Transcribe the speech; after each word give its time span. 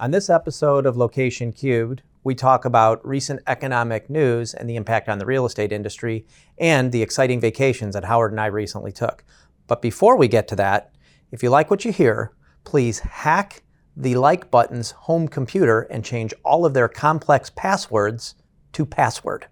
On 0.00 0.10
this 0.10 0.28
episode 0.28 0.86
of 0.86 0.96
Location 0.96 1.52
Cubed, 1.52 2.02
we 2.24 2.34
talk 2.34 2.64
about 2.64 3.06
recent 3.06 3.40
economic 3.46 4.10
news 4.10 4.52
and 4.52 4.68
the 4.68 4.74
impact 4.74 5.08
on 5.08 5.18
the 5.18 5.24
real 5.24 5.46
estate 5.46 5.70
industry 5.70 6.26
and 6.58 6.90
the 6.90 7.00
exciting 7.00 7.38
vacations 7.38 7.94
that 7.94 8.04
Howard 8.04 8.32
and 8.32 8.40
I 8.40 8.46
recently 8.46 8.90
took. 8.90 9.22
But 9.68 9.80
before 9.80 10.16
we 10.16 10.26
get 10.26 10.48
to 10.48 10.56
that, 10.56 10.92
if 11.30 11.44
you 11.44 11.50
like 11.50 11.70
what 11.70 11.84
you 11.84 11.92
hear, 11.92 12.32
please 12.64 12.98
hack 12.98 13.62
the 13.96 14.16
like 14.16 14.50
button's 14.50 14.90
home 14.90 15.28
computer 15.28 15.82
and 15.82 16.04
change 16.04 16.34
all 16.44 16.66
of 16.66 16.74
their 16.74 16.88
complex 16.88 17.52
passwords 17.54 18.34
to 18.72 18.84
password. 18.84 19.46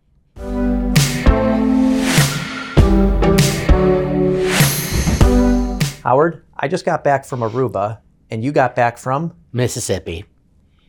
Howard, 6.02 6.45
I 6.56 6.66
just 6.66 6.84
got 6.84 7.04
back 7.04 7.24
from 7.24 7.43
Aruba, 7.43 8.00
and 8.29 8.43
you 8.43 8.50
got 8.50 8.74
back 8.74 8.98
from, 8.98 9.34
Mississippi. 9.52 10.24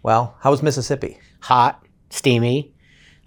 Well, 0.03 0.35
how 0.41 0.51
was 0.51 0.61
Mississippi? 0.61 1.17
Hot, 1.41 1.83
steamy, 2.09 2.73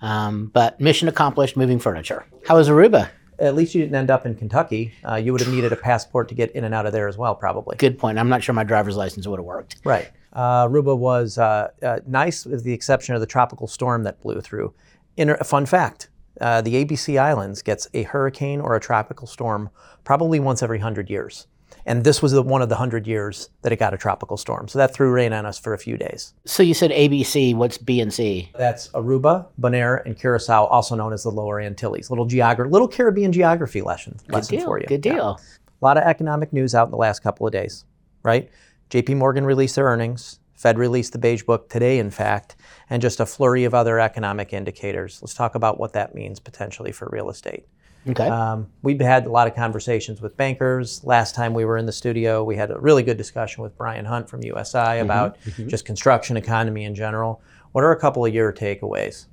um, 0.02 0.50
but 0.52 0.80
mission 0.80 1.08
accomplished 1.08 1.56
moving 1.56 1.78
furniture. 1.78 2.26
How 2.46 2.56
was 2.56 2.68
Aruba? 2.68 3.10
At 3.38 3.54
least 3.54 3.74
you 3.74 3.82
didn't 3.82 3.96
end 3.96 4.10
up 4.10 4.24
in 4.24 4.34
Kentucky. 4.34 4.94
Uh, 5.06 5.16
you 5.16 5.32
would 5.32 5.40
have 5.42 5.52
needed 5.52 5.72
a 5.72 5.76
passport 5.76 6.28
to 6.28 6.34
get 6.34 6.52
in 6.52 6.64
and 6.64 6.74
out 6.74 6.86
of 6.86 6.92
there 6.92 7.08
as 7.08 7.18
well, 7.18 7.34
probably. 7.34 7.76
Good 7.76 7.98
point. 7.98 8.18
I'm 8.18 8.28
not 8.28 8.42
sure 8.42 8.54
my 8.54 8.64
driver's 8.64 8.96
license 8.96 9.26
would 9.26 9.38
have 9.38 9.44
worked. 9.44 9.76
Right. 9.84 10.10
Uh, 10.32 10.68
Aruba 10.68 10.96
was 10.96 11.38
uh, 11.38 11.68
uh, 11.82 12.00
nice, 12.06 12.44
with 12.46 12.62
the 12.64 12.72
exception 12.72 13.14
of 13.14 13.20
the 13.20 13.26
tropical 13.26 13.66
storm 13.66 14.04
that 14.04 14.20
blew 14.20 14.40
through. 14.40 14.74
Inter- 15.16 15.36
fun 15.38 15.66
fact: 15.66 16.08
uh, 16.40 16.60
the 16.60 16.84
ABC 16.84 17.18
Islands 17.18 17.62
gets 17.62 17.88
a 17.94 18.02
hurricane 18.02 18.60
or 18.60 18.74
a 18.74 18.80
tropical 18.80 19.26
storm 19.26 19.70
probably 20.04 20.38
once 20.38 20.62
every 20.62 20.78
hundred 20.78 21.10
years, 21.10 21.46
and 21.84 22.02
this 22.04 22.20
was 22.20 22.32
the, 22.32 22.42
one 22.42 22.62
of 22.62 22.68
the 22.68 22.76
hundred 22.76 23.06
years 23.06 23.48
that 23.62 23.72
it 23.72 23.76
got 23.78 23.94
a 23.94 23.96
tropical 23.96 24.36
storm. 24.36 24.68
So 24.68 24.78
that 24.78 24.92
threw 24.92 25.10
rain 25.10 25.32
on 25.32 25.46
us 25.46 25.58
for 25.58 25.72
a 25.74 25.78
few 25.78 25.96
days. 25.96 26.34
So 26.44 26.62
you 26.62 26.74
said 26.74 26.90
ABC. 26.90 27.54
What's 27.54 27.78
B 27.78 28.00
and 28.00 28.12
C? 28.12 28.50
That's 28.56 28.88
Aruba, 28.88 29.46
Bonaire, 29.60 30.04
and 30.04 30.18
Curacao, 30.18 30.64
also 30.66 30.94
known 30.96 31.12
as 31.12 31.22
the 31.22 31.30
Lower 31.30 31.60
Antilles. 31.60 32.10
Little 32.10 32.26
geogra- 32.26 32.70
little 32.70 32.88
Caribbean 32.88 33.32
geography 33.32 33.82
lesson, 33.82 34.18
lesson 34.28 34.58
deal. 34.58 34.66
for 34.66 34.78
you. 34.80 34.86
Good 34.86 35.04
Yeah. 35.06 35.12
deal. 35.14 35.40
A 35.80 35.84
lot 35.84 35.96
of 35.98 36.04
economic 36.04 36.52
news 36.52 36.74
out 36.74 36.86
in 36.86 36.90
the 36.90 36.96
last 36.96 37.22
couple 37.22 37.46
of 37.46 37.52
days, 37.52 37.84
right? 38.22 38.50
JP 38.90 39.16
Morgan 39.16 39.44
released 39.44 39.76
their 39.76 39.84
earnings. 39.86 40.38
Fed 40.54 40.78
released 40.78 41.12
the 41.12 41.18
beige 41.18 41.42
book 41.42 41.68
today, 41.68 41.98
in 41.98 42.10
fact, 42.10 42.56
and 42.88 43.02
just 43.02 43.20
a 43.20 43.26
flurry 43.26 43.64
of 43.64 43.74
other 43.74 44.00
economic 44.00 44.54
indicators. 44.54 45.18
Let's 45.20 45.34
talk 45.34 45.54
about 45.54 45.78
what 45.78 45.92
that 45.92 46.14
means 46.14 46.40
potentially 46.40 46.92
for 46.92 47.10
real 47.12 47.28
estate. 47.28 47.66
Okay. 48.08 48.28
Um, 48.28 48.68
we've 48.82 49.00
had 49.00 49.26
a 49.26 49.30
lot 49.30 49.48
of 49.48 49.54
conversations 49.54 50.20
with 50.20 50.36
bankers. 50.36 51.02
Last 51.04 51.34
time 51.34 51.54
we 51.54 51.64
were 51.64 51.76
in 51.76 51.86
the 51.86 51.92
studio, 51.92 52.44
we 52.44 52.56
had 52.56 52.70
a 52.70 52.78
really 52.78 53.02
good 53.02 53.16
discussion 53.16 53.62
with 53.62 53.76
Brian 53.76 54.04
Hunt 54.04 54.28
from 54.28 54.42
USI 54.42 54.98
about 54.98 55.38
just 55.66 55.84
construction 55.84 56.36
economy 56.36 56.84
in 56.84 56.94
general. 56.94 57.42
What 57.72 57.84
are 57.84 57.92
a 57.92 57.98
couple 57.98 58.24
of 58.24 58.32
your 58.32 58.52
takeaways? 58.52 59.26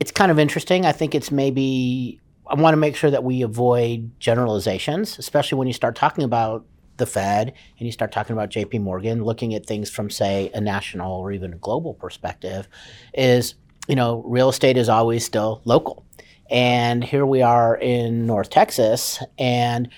it's 0.00 0.10
kind 0.10 0.30
of 0.30 0.38
interesting. 0.38 0.86
I 0.86 0.92
think 0.92 1.14
it's 1.14 1.30
maybe 1.30 2.20
I 2.46 2.54
want 2.54 2.74
to 2.74 2.78
make 2.78 2.96
sure 2.96 3.10
that 3.10 3.24
we 3.24 3.42
avoid 3.42 4.18
generalizations, 4.20 5.18
especially 5.18 5.58
when 5.58 5.66
you 5.66 5.72
start 5.72 5.96
talking 5.96 6.24
about 6.24 6.66
the 6.96 7.06
Fed 7.06 7.52
and 7.78 7.86
you 7.86 7.92
start 7.92 8.12
talking 8.12 8.34
about 8.34 8.50
JP 8.50 8.80
Morgan, 8.82 9.24
looking 9.24 9.54
at 9.54 9.66
things 9.66 9.90
from 9.90 10.10
say 10.10 10.50
a 10.54 10.60
national 10.60 11.12
or 11.12 11.32
even 11.32 11.52
a 11.52 11.56
global 11.56 11.94
perspective 11.94 12.68
is, 13.14 13.54
you 13.88 13.96
know, 13.96 14.22
real 14.26 14.48
estate 14.48 14.76
is 14.76 14.88
always 14.88 15.24
still 15.24 15.60
local. 15.64 16.04
And 16.50 17.02
here 17.02 17.26
we 17.26 17.42
are 17.42 17.76
in 17.76 18.26
North 18.26 18.50
Texas 18.50 19.22
and 19.38 19.88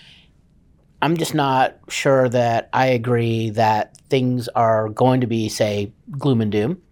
I'm 1.03 1.17
just 1.17 1.35
not 1.35 1.79
sure 1.89 2.29
that 2.31 2.69
I 2.73 2.87
agree 2.87 3.51
that 3.51 3.97
things 4.09 4.49
are 4.49 4.89
going 4.89 5.21
to 5.21 5.27
be, 5.27 5.49
say, 5.49 5.93
gloom 6.19 6.41
and 6.41 6.51
doom. 6.51 6.83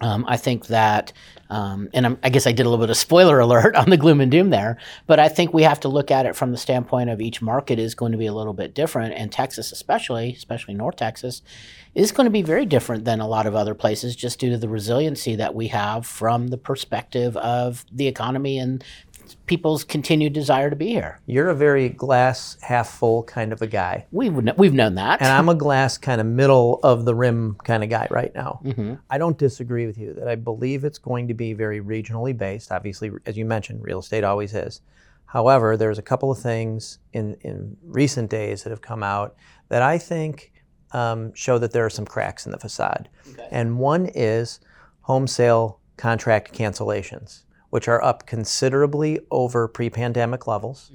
Um, 0.00 0.24
I 0.28 0.36
think 0.36 0.66
that, 0.66 1.12
um, 1.48 1.88
and 1.94 2.04
I'm, 2.04 2.18
I 2.22 2.28
guess 2.28 2.46
I 2.46 2.52
did 2.52 2.66
a 2.66 2.68
little 2.68 2.84
bit 2.84 2.90
of 2.90 2.96
spoiler 2.96 3.38
alert 3.40 3.74
on 3.76 3.88
the 3.88 3.96
gloom 3.96 4.20
and 4.20 4.30
doom 4.30 4.50
there, 4.50 4.78
but 5.06 5.18
I 5.18 5.28
think 5.28 5.54
we 5.54 5.62
have 5.62 5.80
to 5.80 5.88
look 5.88 6.10
at 6.10 6.26
it 6.26 6.36
from 6.36 6.52
the 6.52 6.58
standpoint 6.58 7.08
of 7.08 7.20
each 7.20 7.40
market 7.40 7.78
is 7.78 7.94
going 7.94 8.12
to 8.12 8.18
be 8.18 8.26
a 8.26 8.34
little 8.34 8.52
bit 8.52 8.74
different, 8.74 9.14
and 9.14 9.32
Texas, 9.32 9.72
especially, 9.72 10.34
especially 10.36 10.74
North 10.74 10.96
Texas, 10.96 11.42
is 11.94 12.12
going 12.12 12.26
to 12.26 12.30
be 12.30 12.42
very 12.42 12.66
different 12.66 13.06
than 13.06 13.20
a 13.20 13.26
lot 13.26 13.46
of 13.46 13.54
other 13.54 13.74
places 13.74 14.14
just 14.14 14.38
due 14.38 14.50
to 14.50 14.58
the 14.58 14.68
resiliency 14.68 15.34
that 15.34 15.54
we 15.54 15.68
have 15.68 16.06
from 16.06 16.48
the 16.48 16.58
perspective 16.58 17.34
of 17.38 17.86
the 17.90 18.06
economy 18.06 18.58
and 18.58 18.84
people's 19.34 19.84
continued 19.84 20.32
desire 20.32 20.70
to 20.70 20.76
be 20.76 20.88
here. 20.88 21.20
You're 21.26 21.48
a 21.48 21.54
very 21.54 21.88
glass 21.88 22.56
half 22.62 22.88
full 22.88 23.22
kind 23.24 23.52
of 23.52 23.60
a 23.60 23.66
guy. 23.66 24.06
We've, 24.12 24.34
we've 24.56 24.72
known 24.72 24.94
that. 24.94 25.20
And 25.20 25.30
I'm 25.30 25.48
a 25.48 25.54
glass 25.54 25.98
kind 25.98 26.20
of 26.20 26.26
middle 26.26 26.80
of 26.82 27.04
the 27.04 27.14
rim 27.14 27.56
kind 27.64 27.82
of 27.82 27.90
guy 27.90 28.06
right 28.10 28.34
now. 28.34 28.60
Mm-hmm. 28.64 28.94
I 29.10 29.18
don't 29.18 29.38
disagree 29.38 29.86
with 29.86 29.98
you 29.98 30.14
that 30.14 30.28
I 30.28 30.34
believe 30.34 30.84
it's 30.84 30.98
going 30.98 31.28
to 31.28 31.34
be 31.34 31.52
very 31.52 31.80
regionally 31.80 32.36
based. 32.36 32.70
Obviously, 32.70 33.10
as 33.26 33.36
you 33.36 33.44
mentioned, 33.44 33.82
real 33.82 33.98
estate 33.98 34.24
always 34.24 34.54
is. 34.54 34.80
However, 35.26 35.76
there's 35.76 35.98
a 35.98 36.02
couple 36.02 36.30
of 36.30 36.38
things 36.38 36.98
in, 37.12 37.34
in 37.40 37.76
recent 37.82 38.30
days 38.30 38.62
that 38.62 38.70
have 38.70 38.80
come 38.80 39.02
out 39.02 39.34
that 39.68 39.82
I 39.82 39.98
think 39.98 40.52
um, 40.92 41.34
show 41.34 41.58
that 41.58 41.72
there 41.72 41.84
are 41.84 41.90
some 41.90 42.06
cracks 42.06 42.46
in 42.46 42.52
the 42.52 42.58
facade. 42.58 43.08
And 43.50 43.78
one 43.78 44.06
is 44.06 44.60
home 45.02 45.26
sale 45.26 45.80
contract 45.96 46.52
cancellations, 46.56 47.42
which 47.76 47.88
are 47.88 48.02
up 48.02 48.24
considerably 48.24 49.20
over 49.30 49.68
pre 49.68 49.90
pandemic 49.90 50.46
levels, 50.46 50.92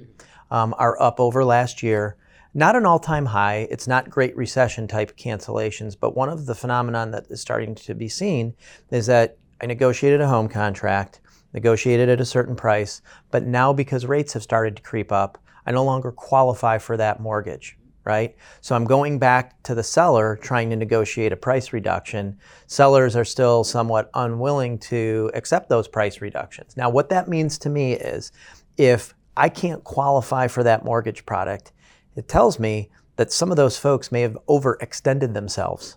um, 0.50 0.74
are 0.78 1.00
up 1.00 1.20
over 1.20 1.44
last 1.44 1.80
year. 1.80 2.16
Not 2.54 2.74
an 2.74 2.84
all 2.84 2.98
time 2.98 3.26
high. 3.26 3.68
It's 3.70 3.86
not 3.86 4.10
Great 4.10 4.36
Recession 4.36 4.88
type 4.88 5.16
cancellations, 5.16 5.94
but 5.98 6.16
one 6.16 6.28
of 6.28 6.46
the 6.46 6.56
phenomenon 6.56 7.12
that 7.12 7.28
is 7.30 7.40
starting 7.40 7.76
to 7.76 7.94
be 7.94 8.08
seen 8.08 8.56
is 8.90 9.06
that 9.06 9.38
I 9.60 9.66
negotiated 9.66 10.20
a 10.20 10.26
home 10.26 10.48
contract, 10.48 11.20
negotiated 11.52 12.08
at 12.08 12.20
a 12.20 12.24
certain 12.24 12.56
price, 12.56 13.00
but 13.30 13.44
now 13.46 13.72
because 13.72 14.04
rates 14.04 14.32
have 14.32 14.42
started 14.42 14.74
to 14.74 14.82
creep 14.82 15.12
up, 15.12 15.38
I 15.64 15.70
no 15.70 15.84
longer 15.84 16.10
qualify 16.10 16.78
for 16.78 16.96
that 16.96 17.20
mortgage 17.20 17.78
right? 18.04 18.34
So 18.60 18.74
I'm 18.74 18.84
going 18.84 19.18
back 19.18 19.62
to 19.64 19.74
the 19.74 19.82
seller 19.82 20.38
trying 20.42 20.70
to 20.70 20.76
negotiate 20.76 21.32
a 21.32 21.36
price 21.36 21.72
reduction. 21.72 22.38
Sellers 22.66 23.16
are 23.16 23.24
still 23.24 23.64
somewhat 23.64 24.10
unwilling 24.14 24.78
to 24.78 25.30
accept 25.34 25.68
those 25.68 25.88
price 25.88 26.20
reductions. 26.20 26.76
Now, 26.76 26.90
what 26.90 27.08
that 27.10 27.28
means 27.28 27.58
to 27.58 27.70
me 27.70 27.92
is 27.94 28.32
if 28.76 29.14
I 29.36 29.48
can't 29.48 29.84
qualify 29.84 30.48
for 30.48 30.62
that 30.62 30.84
mortgage 30.84 31.24
product, 31.24 31.72
it 32.16 32.28
tells 32.28 32.58
me 32.58 32.90
that 33.16 33.32
some 33.32 33.50
of 33.50 33.56
those 33.56 33.78
folks 33.78 34.10
may 34.10 34.22
have 34.22 34.36
overextended 34.48 35.34
themselves 35.34 35.96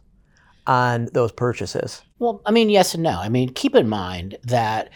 on 0.67 1.09
those 1.13 1.31
purchases. 1.31 2.01
Well, 2.19 2.41
I 2.45 2.51
mean, 2.51 2.69
yes 2.69 2.93
and 2.93 3.03
no. 3.03 3.19
I 3.19 3.29
mean, 3.29 3.49
keep 3.49 3.75
in 3.75 3.87
mind 3.87 4.37
that 4.43 4.89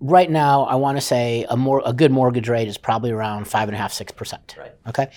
right 0.00 0.30
now, 0.30 0.64
I 0.64 0.74
want 0.74 0.96
to 0.96 1.00
say 1.00 1.46
a 1.48 1.56
more 1.56 1.82
a 1.84 1.92
good 1.92 2.10
mortgage 2.12 2.48
rate 2.48 2.68
is 2.68 2.78
probably 2.78 3.10
around 3.10 3.46
five 3.46 3.68
and 3.68 3.74
a 3.74 3.78
half, 3.78 3.92
six 3.92 4.12
percent. 4.12 4.54
Right. 4.58 4.72
Okay. 4.88 5.10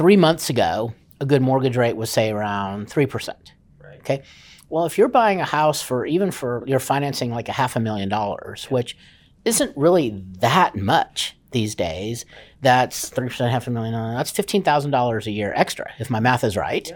Three 0.00 0.16
months 0.16 0.48
ago, 0.48 0.94
a 1.20 1.26
good 1.26 1.42
mortgage 1.42 1.76
rate 1.76 1.94
was 1.94 2.08
say 2.08 2.30
around 2.30 2.88
three 2.88 3.04
percent. 3.04 3.52
Right. 3.84 3.98
Okay. 3.98 4.22
Well, 4.70 4.86
if 4.86 4.96
you're 4.96 5.08
buying 5.08 5.42
a 5.42 5.44
house 5.44 5.82
for 5.82 6.06
even 6.06 6.30
for 6.30 6.64
you're 6.66 6.78
financing 6.78 7.32
like 7.32 7.50
a 7.50 7.52
half 7.52 7.76
a 7.76 7.80
million 7.80 8.08
dollars, 8.08 8.64
which 8.70 8.96
isn't 9.44 9.76
really 9.76 10.24
that 10.38 10.74
much 10.74 11.36
these 11.50 11.74
days. 11.74 12.24
That's 12.62 13.10
three 13.10 13.28
percent, 13.28 13.52
half 13.52 13.66
a 13.66 13.70
million. 13.70 13.92
dollars. 13.92 14.16
That's 14.16 14.30
fifteen 14.30 14.62
thousand 14.62 14.90
dollars 14.90 15.26
a 15.26 15.32
year 15.32 15.52
extra, 15.54 15.92
if 15.98 16.08
my 16.08 16.18
math 16.18 16.44
is 16.44 16.56
right. 16.56 16.90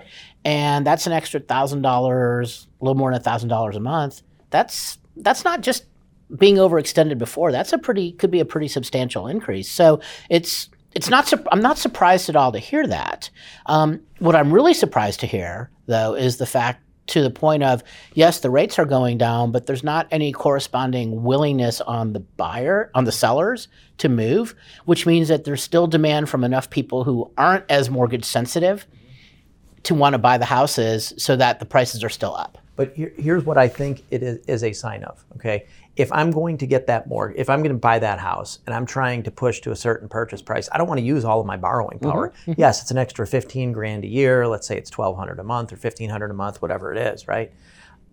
And 0.46 0.86
that's 0.86 1.06
an 1.06 1.12
extra 1.12 1.40
thousand 1.40 1.82
dollars, 1.82 2.68
a 2.80 2.84
little 2.86 2.96
more 2.96 3.12
than 3.12 3.20
a 3.20 3.22
thousand 3.22 3.50
dollars 3.50 3.76
a 3.76 3.80
month. 3.80 4.22
That's 4.48 4.96
that's 5.18 5.44
not 5.44 5.60
just 5.60 5.84
being 6.38 6.56
overextended 6.56 7.18
before. 7.18 7.52
That's 7.52 7.74
a 7.74 7.78
pretty 7.78 8.12
could 8.12 8.30
be 8.30 8.40
a 8.40 8.46
pretty 8.46 8.68
substantial 8.68 9.26
increase. 9.26 9.70
So 9.70 10.00
it's 10.30 10.70
it's 10.94 11.10
not. 11.10 11.26
sup- 11.26 11.46
I'm 11.50 11.60
not 11.60 11.78
surprised 11.78 12.28
at 12.28 12.36
all 12.36 12.52
to 12.52 12.58
hear 12.58 12.86
that. 12.86 13.30
Um, 13.66 14.00
what 14.18 14.36
I'm 14.36 14.52
really 14.52 14.74
surprised 14.74 15.20
to 15.20 15.26
hear, 15.26 15.70
though, 15.86 16.14
is 16.14 16.36
the 16.36 16.46
fact 16.46 16.80
to 17.06 17.22
the 17.22 17.30
point 17.30 17.62
of 17.62 17.82
yes, 18.14 18.40
the 18.40 18.50
rates 18.50 18.78
are 18.78 18.84
going 18.84 19.18
down, 19.18 19.52
but 19.52 19.66
there's 19.66 19.84
not 19.84 20.06
any 20.10 20.32
corresponding 20.32 21.22
willingness 21.22 21.80
on 21.80 22.12
the 22.12 22.20
buyer, 22.20 22.90
on 22.94 23.04
the 23.04 23.12
sellers 23.12 23.68
to 23.98 24.08
move, 24.08 24.54
which 24.86 25.06
means 25.06 25.28
that 25.28 25.44
there's 25.44 25.62
still 25.62 25.86
demand 25.86 26.28
from 26.28 26.44
enough 26.44 26.70
people 26.70 27.04
who 27.04 27.30
aren't 27.36 27.70
as 27.70 27.90
mortgage 27.90 28.24
sensitive 28.24 28.86
to 29.82 29.94
want 29.94 30.14
to 30.14 30.18
buy 30.18 30.38
the 30.38 30.46
houses 30.46 31.12
so 31.18 31.36
that 31.36 31.60
the 31.60 31.66
prices 31.66 32.02
are 32.02 32.08
still 32.08 32.34
up. 32.34 32.58
But 32.76 32.94
here, 32.94 33.12
here's 33.16 33.44
what 33.44 33.56
I 33.56 33.68
think 33.68 34.02
it 34.10 34.22
is, 34.22 34.44
is 34.46 34.64
a 34.64 34.72
sign 34.72 35.04
of. 35.04 35.24
Okay, 35.36 35.66
if 35.96 36.10
I'm 36.12 36.30
going 36.30 36.58
to 36.58 36.66
get 36.66 36.86
that 36.88 37.06
mortgage, 37.08 37.38
if 37.38 37.48
I'm 37.48 37.60
going 37.60 37.74
to 37.74 37.78
buy 37.78 37.98
that 37.98 38.18
house, 38.18 38.58
and 38.66 38.74
I'm 38.74 38.86
trying 38.86 39.22
to 39.24 39.30
push 39.30 39.60
to 39.60 39.70
a 39.70 39.76
certain 39.76 40.08
purchase 40.08 40.42
price, 40.42 40.68
I 40.72 40.78
don't 40.78 40.88
want 40.88 40.98
to 40.98 41.06
use 41.06 41.24
all 41.24 41.40
of 41.40 41.46
my 41.46 41.56
borrowing 41.56 41.98
mm-hmm. 41.98 42.10
power. 42.10 42.32
Mm-hmm. 42.46 42.54
Yes, 42.56 42.82
it's 42.82 42.90
an 42.90 42.98
extra 42.98 43.26
15 43.26 43.72
grand 43.72 44.04
a 44.04 44.08
year. 44.08 44.48
Let's 44.48 44.66
say 44.66 44.76
it's 44.76 44.96
1,200 44.96 45.38
a 45.38 45.44
month 45.44 45.72
or 45.72 45.76
1,500 45.76 46.30
a 46.30 46.34
month, 46.34 46.60
whatever 46.60 46.92
it 46.92 46.98
is, 46.98 47.28
right? 47.28 47.52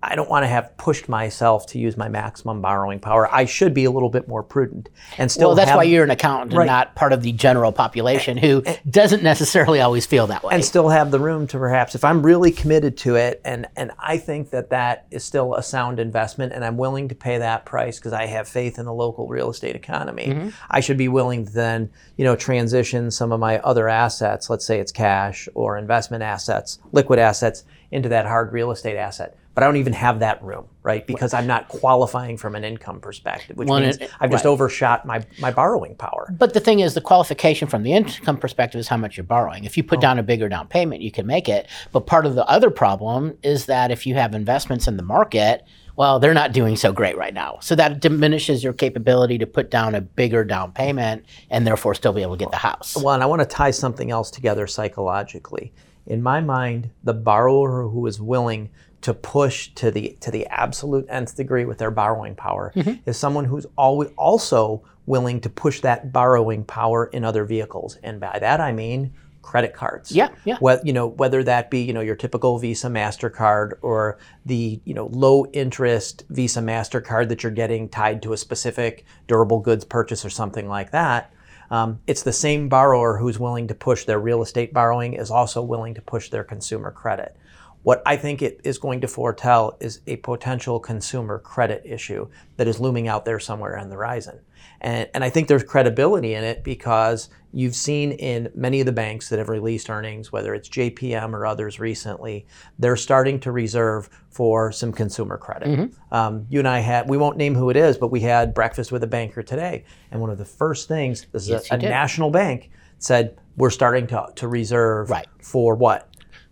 I 0.03 0.15
don't 0.15 0.30
want 0.30 0.44
to 0.44 0.48
have 0.48 0.75
pushed 0.77 1.07
myself 1.09 1.68
to 1.68 1.80
use 1.80 1.95
my 1.95 2.09
maximum 2.09 2.62
borrowing 2.62 3.00
power. 3.00 3.31
I 3.33 3.45
should 3.45 3.74
be 3.74 3.86
a 3.86 3.92
little 3.92 4.09
bit 4.09 4.27
more 4.27 4.42
prudent 4.42 4.89
and 5.18 5.31
still. 5.31 5.50
Well, 5.50 5.56
that's 5.56 5.69
have, 5.69 5.77
why 5.77 5.83
you're 5.83 6.03
an 6.03 6.09
accountant 6.09 6.53
Right. 6.53 6.63
and 6.63 6.68
not 6.68 6.95
part 6.95 7.13
of 7.13 7.21
the 7.21 7.31
general 7.33 7.71
population 7.71 8.36
who 8.38 8.63
doesn't 8.89 9.21
necessarily 9.24 9.80
always 9.81 10.06
feel 10.06 10.27
that 10.27 10.44
way. 10.44 10.56
and 10.56 10.65
still 10.65 10.89
have 10.89 11.12
the 11.12 11.19
room 11.19 11.45
to 11.48 11.57
perhaps 11.59 11.94
if 11.95 12.03
I'm 12.03 12.24
really 12.25 12.51
committed 12.51 12.98
to 12.98 13.15
it 13.15 13.42
and 13.45 13.68
and 13.75 13.92
I 14.00 14.18
think 14.18 14.50
that 14.51 14.71
that 14.71 15.06
is 15.12 15.24
still 15.24 15.53
a 15.56 15.62
sound 15.63 16.00
investment 16.00 16.51
and 16.53 16.65
I'm 16.65 16.77
willing 16.77 17.07
to 17.09 17.15
pay 17.15 17.38
that 17.38 17.65
price 17.65 18.00
because 18.00 18.13
I 18.13 18.25
have 18.25 18.48
faith 18.48 18.80
in 18.80 18.86
the 18.86 18.94
local 18.94 19.27
real 19.27 19.50
estate 19.51 19.75
economy 19.75 20.27
Mm-hmm. 20.27 20.50
I 20.69 20.80
should 20.80 20.98
be 20.98 21.07
willing 21.07 21.45
to 21.45 21.51
then 21.51 21.89
you 22.18 22.25
know 22.25 22.36
transition 22.36 23.12
some 23.12 23.31
of 23.31 23.39
my 23.39 23.59
other 23.59 23.88
assets 23.88 24.50
let's 24.50 24.65
say 24.65 24.80
it's 24.80 24.92
cash 24.92 25.48
or 25.53 25.77
investment 25.77 26.24
assets 26.24 26.80
liquid 26.92 27.19
assets 27.19 27.63
into 27.92 28.09
that 28.09 28.25
hard 28.25 28.51
real 28.53 28.71
estate 28.71 28.98
asset 28.98 29.36
but 29.53 29.63
I 29.63 29.68
don't 29.68 29.77
even 29.77 29.94
have 29.94 30.19
that 30.19 30.42
room 30.44 30.65
right 30.83 31.06
because 31.06 31.33
I'm 31.33 31.45
not 31.48 31.68
qualifying 31.68 32.38
from 32.38 32.56
an 32.56 32.63
income 32.63 33.00
perspective 33.00 33.57
which 33.57 33.68
Well, 33.68 33.80
means 33.80 33.98
it- 33.98 34.09
I've 34.19 34.31
just 34.31 34.45
right. 34.45 34.51
overshot 34.51 35.06
my 35.06 35.24
my 35.39 35.51
borrowing 35.51 35.95
power 35.95 36.33
But 36.38 36.53
the 36.53 36.59
thing 36.59 36.80
is, 36.80 36.94
the 36.94 37.01
qualification 37.01 37.68
from 37.68 37.83
the 37.83 37.94
income 37.94 38.38
perspective 38.38 38.80
is 38.80 38.88
how 38.88 38.98
much 38.98 39.18
you're 39.18 39.24
borrowing. 39.24 39.63
If 39.65 39.77
you 39.77 39.83
Oh. 39.83 39.89
put 39.89 40.01
down 40.01 40.18
a 40.19 40.24
bigger 40.24 40.48
down 40.50 40.68
payment, 40.68 41.01
you 41.01 41.12
can 41.12 41.25
make 41.27 41.48
it. 41.50 41.68
But 41.92 42.06
part 42.07 42.25
of 42.25 42.36
the 42.36 42.45
other 42.48 42.69
problem 42.69 43.38
is 43.44 43.65
that 43.65 43.92
if 43.92 44.06
you 44.07 44.15
have 44.15 44.33
investments 44.33 44.88
in 44.88 44.98
the 44.98 45.03
market, 45.03 45.63
well, 45.98 46.19
they're 46.19 46.33
not 46.33 46.53
doing 46.53 46.75
so 46.77 46.92
great 46.94 47.18
right 47.18 47.33
now. 47.33 47.57
So 47.62 47.75
that 47.75 48.00
diminishes 48.00 48.63
your 48.63 48.74
capability 48.74 49.38
to 49.39 49.45
put 49.45 49.69
down 49.69 49.94
a 49.94 50.01
bigger 50.01 50.44
down 50.45 50.71
payment 50.71 51.25
and 51.50 51.68
therefore 51.68 51.94
still 51.94 52.13
be 52.13 52.21
able 52.21 52.38
to 52.38 52.39
get 52.45 52.51
the 52.51 52.57
house. 52.57 52.95
Well, 52.95 53.13
and 53.13 53.21
I 53.21 53.25
want 53.25 53.42
to 53.42 53.45
tie 53.48 53.71
something 53.71 54.09
else 54.09 54.31
together 54.31 54.65
psychologically. 54.68 55.74
In 56.07 56.24
my 56.24 56.42
mind, 56.42 56.89
the 57.03 57.13
borrower 57.13 57.88
who 57.88 58.07
is 58.07 58.19
willing 58.19 58.69
to 59.01 59.13
push 59.13 59.74
to 59.74 59.92
the 59.92 60.18
to 60.21 60.31
the 60.31 60.45
absolute 60.48 61.06
nth 61.09 61.36
degree 61.36 61.65
with 61.65 61.77
their 61.77 61.92
borrowing 61.92 62.36
power 62.36 62.71
is 63.06 63.18
someone 63.18 63.45
who's 63.45 63.65
always 63.75 64.09
also 64.18 64.83
willing 65.06 65.42
to 65.42 65.50
push 65.50 65.81
that 65.81 66.13
borrowing 66.13 66.63
power 66.63 67.07
in 67.07 67.25
other 67.25 67.44
vehicles. 67.44 67.98
And 68.03 68.19
by 68.19 68.38
that 68.39 68.62
I 68.62 68.71
mean 68.71 69.13
credit 69.42 69.74
cards. 69.74 70.12
Yeah, 70.12 70.30
yeah. 70.45 70.57
Whether, 70.59 70.81
you 70.86 70.94
know, 70.94 71.07
whether 71.07 71.44
that 71.44 71.69
be, 71.69 71.81
you 71.81 71.94
know, 71.94 72.01
your 72.01 72.15
typical 72.15 72.57
Visa 72.59 72.88
MasterCard 72.88 73.74
or 73.81 74.19
the, 74.45 74.80
you 74.86 74.94
know, 74.94 75.07
low 75.07 75.45
interest 75.48 76.24
Visa 76.30 76.62
MasterCard 76.62 77.30
that 77.30 77.44
you're 77.44 77.51
getting 77.51 77.89
tied 77.89 78.21
to 78.24 78.33
a 78.33 78.38
specific 78.38 79.06
durable 79.27 79.59
goods 79.59 79.83
purchase 79.83 80.24
or 80.24 80.30
something 80.30 80.68
like 80.68 80.92
that. 80.92 81.33
Um, 81.69 82.00
it's 82.06 82.24
the 82.24 82.33
same 82.33 82.69
borrower 82.69 83.18
who's 83.18 83.39
willing 83.39 83.68
to 83.69 83.75
push 83.75 84.03
their 84.03 84.19
real 84.19 84.42
estate 84.42 84.74
borrowing 84.74 85.13
is 85.13 85.31
also 85.31 85.62
willing 85.62 85.95
to 85.95 86.01
push 86.01 86.30
their 86.30 86.44
consumer 86.44 86.92
credit. 86.92 87.36
What 87.83 88.01
I 88.06 88.16
think 88.16 88.42
it 88.42 88.62
is 88.63 88.78
going 88.78 89.01
to 89.01 89.07
foretell 89.07 89.78
is 89.80 90.01
a 90.07 90.18
potential 90.18 90.80
consumer 90.80 91.39
credit 91.39 91.81
issue 91.86 92.28
that 92.57 92.68
is 92.68 92.80
looming 92.80 93.07
out 93.07 93.25
there 93.25 93.39
somewhere 93.39 93.78
on 93.78 93.89
the 93.89 93.95
horizon. 93.95 94.39
And, 94.81 95.10
and 95.13 95.24
I 95.24 95.30
think 95.30 95.48
there's 95.48 95.63
credibility 95.63 96.33
in 96.33 96.44
it 96.44 96.63
because 96.63 97.30
you've 97.51 97.75
seen 97.75 98.12
in 98.13 98.50
many 98.56 98.80
of 98.80 98.86
the 98.86 98.92
banks 98.92 99.30
that 99.30 99.39
have 99.39 99.50
released 99.50 99.89
earnings, 99.89 100.31
whether 100.31 100.54
it's 100.56 100.69
JPM 100.69 101.33
or 101.33 101.45
others 101.45 101.80
recently, 101.80 102.45
they're 102.80 102.95
starting 102.95 103.39
to 103.42 103.51
reserve 103.51 104.10
for 104.30 104.72
some 104.72 104.92
consumer 104.92 105.38
credit. 105.38 105.92
Um, 106.12 106.45
you 106.50 106.60
and 106.60 106.68
I 106.68 106.80
had, 106.80 107.10
we 107.10 107.18
won't 107.18 107.38
name 107.38 107.54
who 107.56 107.69
it 107.69 107.77
is, 107.77 107.98
but 107.98 108.10
we 108.12 108.22
had 108.22 108.54
breakfast 108.54 108.92
with 108.92 109.04
a 109.04 109.07
banker 109.07 109.44
today. 109.44 109.86
And 110.12 110.22
one 110.22 110.30
of 110.30 110.38
the 110.38 110.45
first 110.45 110.88
things, 110.88 111.25
this 111.31 111.44
is 111.44 111.50
Yes, 111.50 111.72
a, 111.72 111.75
a 111.75 111.77
national 111.77 112.30
bank, 112.31 112.69
said, 113.00 113.38
we're 113.57 113.69
starting 113.72 114.07
to, 114.07 114.27
to 114.36 114.48
reserve 114.48 115.10
Right. 115.10 115.27
for 115.42 115.75
what? 115.75 116.07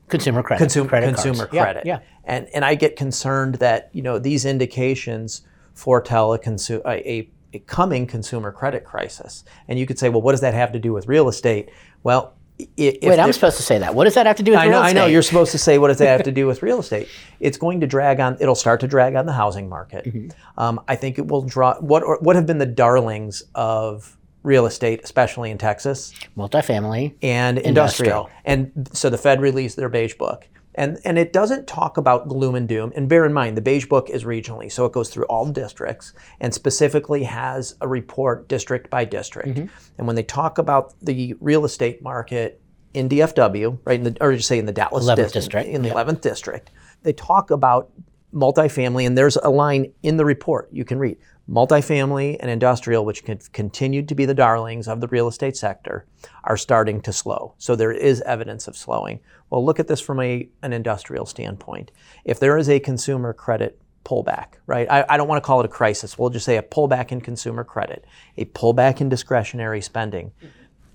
Consumer 0.09 0.43
credit. 0.43 0.59
consumer 0.61 0.89
credit 0.89 1.15
consumer 1.15 1.49
Yeah, 1.51 1.63
credit. 1.63 1.85
Yeah. 1.85 1.99
And 2.25 2.47
and 2.53 2.65
I 2.65 2.75
get 2.75 2.95
concerned 2.95 3.55
that 3.55 3.89
you 3.93 4.01
know 4.01 4.19
these 4.19 4.45
indications 4.45 5.41
foretell 5.73 6.33
a, 6.33 6.39
consu- 6.39 6.85
a, 6.85 7.29
a, 7.53 7.59
coming 7.59 8.05
consumer 8.05 8.51
credit 8.51 8.83
crisis. 8.83 9.45
And 9.67 9.79
you 9.79 9.85
could 9.85 9.97
say, 9.97 10.09
well, 10.09 10.21
what 10.21 10.33
does 10.33 10.41
that 10.41 10.53
have 10.53 10.73
to 10.73 10.79
do 10.79 10.91
with 10.91 11.07
real 11.07 11.29
estate? 11.29 11.69
Well, 12.03 12.33
if 12.75 13.01
Wait, 13.01 13.17
I'm 13.17 13.31
supposed 13.31 13.55
to 13.57 13.63
say 13.63 13.77
that. 13.77 13.95
What 13.95 14.03
does 14.03 14.15
that 14.15 14.25
have 14.25 14.35
to 14.35 14.43
do 14.43 14.51
with 14.51 14.59
real 14.59 14.67
estate? 14.67 14.75
I 14.75 14.81
real 14.81 14.93
know, 14.93 15.01
I 15.01 15.05
know. 15.05 15.11
You're 15.11 15.21
supposed 15.21 15.53
to 15.53 15.57
say 15.57 15.77
what 15.77 15.87
does 15.87 15.99
that 15.99 16.09
have 16.09 16.23
to 16.23 16.31
do 16.31 16.45
with 16.45 16.61
real 16.61 16.79
estate? 16.79 17.07
It's 17.39 17.57
going 17.57 17.79
to 17.79 17.87
drag 17.87 18.19
on. 18.19 18.35
It'll 18.41 18.55
start 18.55 18.81
to 18.81 18.87
drag 18.87 19.15
on 19.15 19.25
the 19.25 19.31
housing 19.31 19.69
market. 19.69 20.05
Mm-hmm. 20.05 20.59
Um, 20.59 20.81
I 20.87 20.97
think 20.97 21.17
it 21.17 21.27
will 21.27 21.43
draw. 21.43 21.79
What 21.79 22.21
what 22.21 22.35
have 22.35 22.45
been 22.45 22.57
the 22.57 22.65
darlings 22.65 23.43
of 23.55 24.17
real 24.43 24.65
estate, 24.65 25.01
especially 25.03 25.51
in 25.51 25.57
Texas? 25.57 26.13
multifamily. 26.37 27.15
and 27.21 27.57
Industrial. 27.57 28.25
industrial. 28.25 28.29
And 28.45 28.89
so 28.93 29.09
the 29.09 29.17
Fed 29.17 29.41
released 29.41 29.75
their 29.77 29.89
beige 29.89 30.15
book. 30.15 30.47
And, 30.75 30.97
and 31.03 31.17
it 31.17 31.33
doesn't 31.33 31.67
talk 31.67 31.97
about 31.97 32.29
gloom 32.29 32.55
and 32.55 32.67
doom. 32.67 32.93
And 32.95 33.09
bear 33.09 33.25
in 33.25 33.33
mind, 33.33 33.57
the 33.57 33.61
beige 33.61 33.87
book 33.87 34.09
is 34.09 34.23
regionally, 34.23 34.71
so 34.71 34.85
it 34.85 34.93
goes 34.93 35.09
through 35.09 35.25
all 35.25 35.45
districts 35.51 36.13
and 36.39 36.53
specifically 36.53 37.23
has 37.23 37.75
a 37.81 37.87
report 37.87 38.47
district 38.47 38.89
by 38.89 39.03
district. 39.03 39.57
Mm-hmm. 39.57 39.67
And 39.97 40.07
when 40.07 40.15
they 40.15 40.23
talk 40.23 40.57
about 40.57 40.93
the 41.01 41.35
real 41.41 41.65
estate 41.65 42.01
market 42.01 42.61
in 42.93 43.09
DFW, 43.09 43.79
right, 43.83 43.99
in 43.99 44.05
the, 44.05 44.17
or 44.21 44.33
just 44.35 44.47
say 44.47 44.57
in 44.57 44.65
the 44.65 44.71
Dallas 44.71 45.05
11th 45.05 45.33
district, 45.33 45.67
in 45.67 45.81
the 45.81 45.89
11th 45.89 46.21
district, 46.21 46.71
they 47.03 47.13
talk 47.13 47.51
about 47.51 47.91
multifamily, 48.33 49.05
and 49.05 49.17
there's 49.17 49.37
a 49.37 49.49
line 49.49 49.91
in 50.03 50.17
the 50.17 50.25
report 50.25 50.69
you 50.71 50.85
can 50.85 50.99
read 50.99 51.17
multifamily 51.49 52.37
and 52.39 52.51
industrial, 52.51 53.05
which 53.05 53.23
can 53.23 53.39
continued 53.53 54.07
to 54.07 54.15
be 54.15 54.25
the 54.25 54.33
darlings 54.33 54.87
of 54.87 55.01
the 55.01 55.07
real 55.07 55.27
estate 55.27 55.57
sector, 55.57 56.05
are 56.43 56.57
starting 56.57 57.01
to 57.01 57.11
slow. 57.11 57.53
So 57.57 57.75
there 57.75 57.91
is 57.91 58.21
evidence 58.21 58.67
of 58.67 58.77
slowing. 58.77 59.19
Well, 59.49 59.65
look 59.65 59.79
at 59.79 59.87
this 59.87 60.01
from 60.01 60.19
a, 60.19 60.47
an 60.61 60.73
industrial 60.73 61.25
standpoint. 61.25 61.91
If 62.23 62.39
there 62.39 62.57
is 62.57 62.69
a 62.69 62.79
consumer 62.79 63.33
credit 63.33 63.81
pullback, 64.05 64.53
right? 64.67 64.89
I, 64.89 65.05
I 65.09 65.17
don't 65.17 65.27
want 65.27 65.43
to 65.43 65.45
call 65.45 65.59
it 65.59 65.65
a 65.65 65.69
crisis. 65.69 66.17
We'll 66.17 66.29
just 66.29 66.45
say 66.45 66.57
a 66.57 66.63
pullback 66.63 67.11
in 67.11 67.21
consumer 67.21 67.63
credit, 67.63 68.05
a 68.37 68.45
pullback 68.45 69.01
in 69.01 69.09
discretionary 69.09 69.81
spending. 69.81 70.31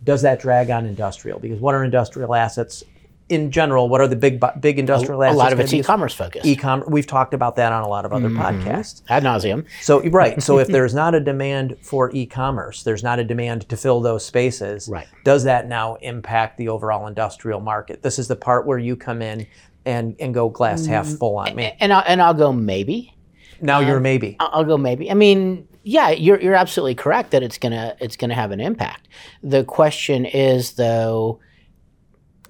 Does 0.02 0.22
that 0.22 0.40
drag 0.40 0.70
on 0.70 0.86
industrial? 0.86 1.38
Because 1.38 1.60
what 1.60 1.74
are 1.74 1.84
industrial 1.84 2.34
assets 2.34 2.84
in 3.28 3.50
general? 3.50 3.88
What 3.88 4.00
are 4.00 4.08
the 4.08 4.16
big 4.16 4.42
big 4.60 4.78
industrial 4.78 5.22
A 5.22 5.26
assets? 5.26 5.38
lot 5.38 5.52
of 5.52 5.60
it's 5.60 5.72
e-commerce 5.72 6.14
focused. 6.14 6.46
E-commerce. 6.46 6.88
We've 6.88 7.06
talked 7.06 7.34
about 7.34 7.56
that 7.56 7.72
on 7.72 7.82
a 7.82 7.88
lot 7.88 8.04
of 8.04 8.12
other 8.12 8.28
mm-hmm. 8.28 8.68
podcasts. 8.68 9.02
Ad 9.08 9.22
nauseum. 9.22 9.66
So 9.80 10.02
right. 10.10 10.42
So 10.42 10.58
if 10.58 10.68
there's 10.74 10.94
not 10.94 11.14
a 11.14 11.20
demand 11.20 11.76
for 11.80 12.10
e-commerce, 12.12 12.82
there's 12.82 13.02
not 13.02 13.18
a 13.18 13.24
demand 13.24 13.68
to 13.68 13.76
fill 13.76 14.00
those 14.00 14.24
spaces. 14.24 14.88
Right. 14.88 15.06
Does 15.24 15.44
that 15.44 15.68
now 15.68 15.94
impact 15.96 16.58
the 16.58 16.68
overall 16.68 17.06
industrial 17.06 17.60
market? 17.60 18.02
This 18.02 18.18
is 18.18 18.28
the 18.28 18.36
part 18.36 18.66
where 18.66 18.78
you 18.78 18.96
come 18.96 19.22
in 19.22 19.46
and 19.86 20.16
and 20.18 20.34
go 20.34 20.48
glass 20.48 20.82
mm. 20.82 20.88
half 20.88 21.06
full 21.06 21.36
on 21.36 21.54
me. 21.54 21.74
And 21.80 21.92
I'll, 21.92 22.04
and 22.06 22.20
I'll 22.20 22.34
go 22.34 22.52
maybe. 22.52 23.14
Now 23.60 23.80
you're 23.80 23.98
um, 23.98 24.02
maybe. 24.02 24.36
I'll 24.40 24.50
I'll 24.52 24.64
go 24.64 24.76
maybe. 24.76 25.10
I 25.10 25.14
mean, 25.14 25.66
yeah, 25.82 26.10
you're 26.10 26.40
you're 26.40 26.54
absolutely 26.54 26.94
correct 26.94 27.30
that 27.30 27.42
it's 27.42 27.58
gonna 27.58 27.96
it's 28.00 28.16
gonna 28.16 28.34
have 28.34 28.50
an 28.50 28.60
impact. 28.60 29.08
The 29.42 29.64
question 29.64 30.24
is 30.26 30.72
though. 30.72 31.40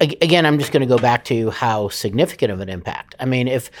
Ag- 0.01 0.17
Again, 0.21 0.45
I'm 0.45 0.59
just 0.59 0.71
going 0.71 0.81
to 0.81 0.87
go 0.87 0.97
back 0.97 1.25
to 1.25 1.49
how 1.51 1.89
significant 1.89 2.51
of 2.51 2.59
an 2.59 2.69
impact. 2.69 3.15
I 3.19 3.25
mean, 3.25 3.47
if 3.47 3.71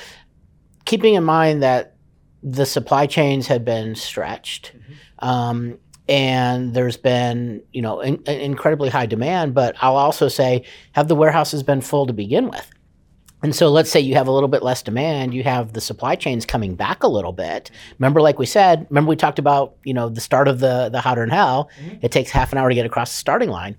keeping 0.85 1.15
in 1.15 1.23
mind 1.23 1.63
that 1.63 1.95
the 2.43 2.65
supply 2.65 3.07
chains 3.07 3.47
had 3.47 3.65
been 3.65 3.95
stretched, 3.95 4.73
mm-hmm. 4.73 5.27
um, 5.27 5.79
and 6.07 6.75
there's 6.75 6.97
been 6.97 7.63
you 7.73 7.81
know 7.81 7.99
in, 7.99 8.17
in- 8.23 8.41
incredibly 8.41 8.89
high 8.89 9.07
demand, 9.07 9.53
but 9.53 9.75
I'll 9.81 9.95
also 9.95 10.27
say 10.27 10.63
have 10.91 11.07
the 11.07 11.15
warehouses 11.15 11.63
been 11.63 11.81
full 11.81 12.05
to 12.05 12.13
begin 12.13 12.49
with? 12.49 12.71
And 13.43 13.55
so 13.55 13.69
let's 13.69 13.91
say 13.91 13.99
you 13.99 14.15
have 14.15 14.27
a 14.27 14.31
little 14.31 14.49
bit 14.49 14.63
less 14.63 14.81
demand, 14.81 15.35
you 15.35 15.43
have 15.43 15.73
the 15.73 15.81
supply 15.81 16.15
chains 16.15 16.47
coming 16.47 16.73
back 16.73 17.03
a 17.03 17.07
little 17.07 17.31
bit. 17.31 17.65
Mm-hmm. 17.65 17.95
Remember, 17.99 18.21
like 18.21 18.39
we 18.39 18.45
said, 18.47 18.87
remember 18.89 19.09
we 19.09 19.15
talked 19.15 19.37
about, 19.37 19.75
you 19.83 19.93
know, 19.93 20.09
the 20.09 20.21
start 20.21 20.47
of 20.47 20.59
the 20.59 20.89
the 20.89 21.01
hotter 21.01 21.21
than 21.21 21.29
hell. 21.29 21.69
Mm-hmm. 21.79 21.97
It 22.01 22.11
takes 22.11 22.31
half 22.31 22.51
an 22.51 22.57
hour 22.57 22.69
to 22.69 22.75
get 22.75 22.85
across 22.85 23.11
the 23.11 23.17
starting 23.17 23.49
line. 23.49 23.77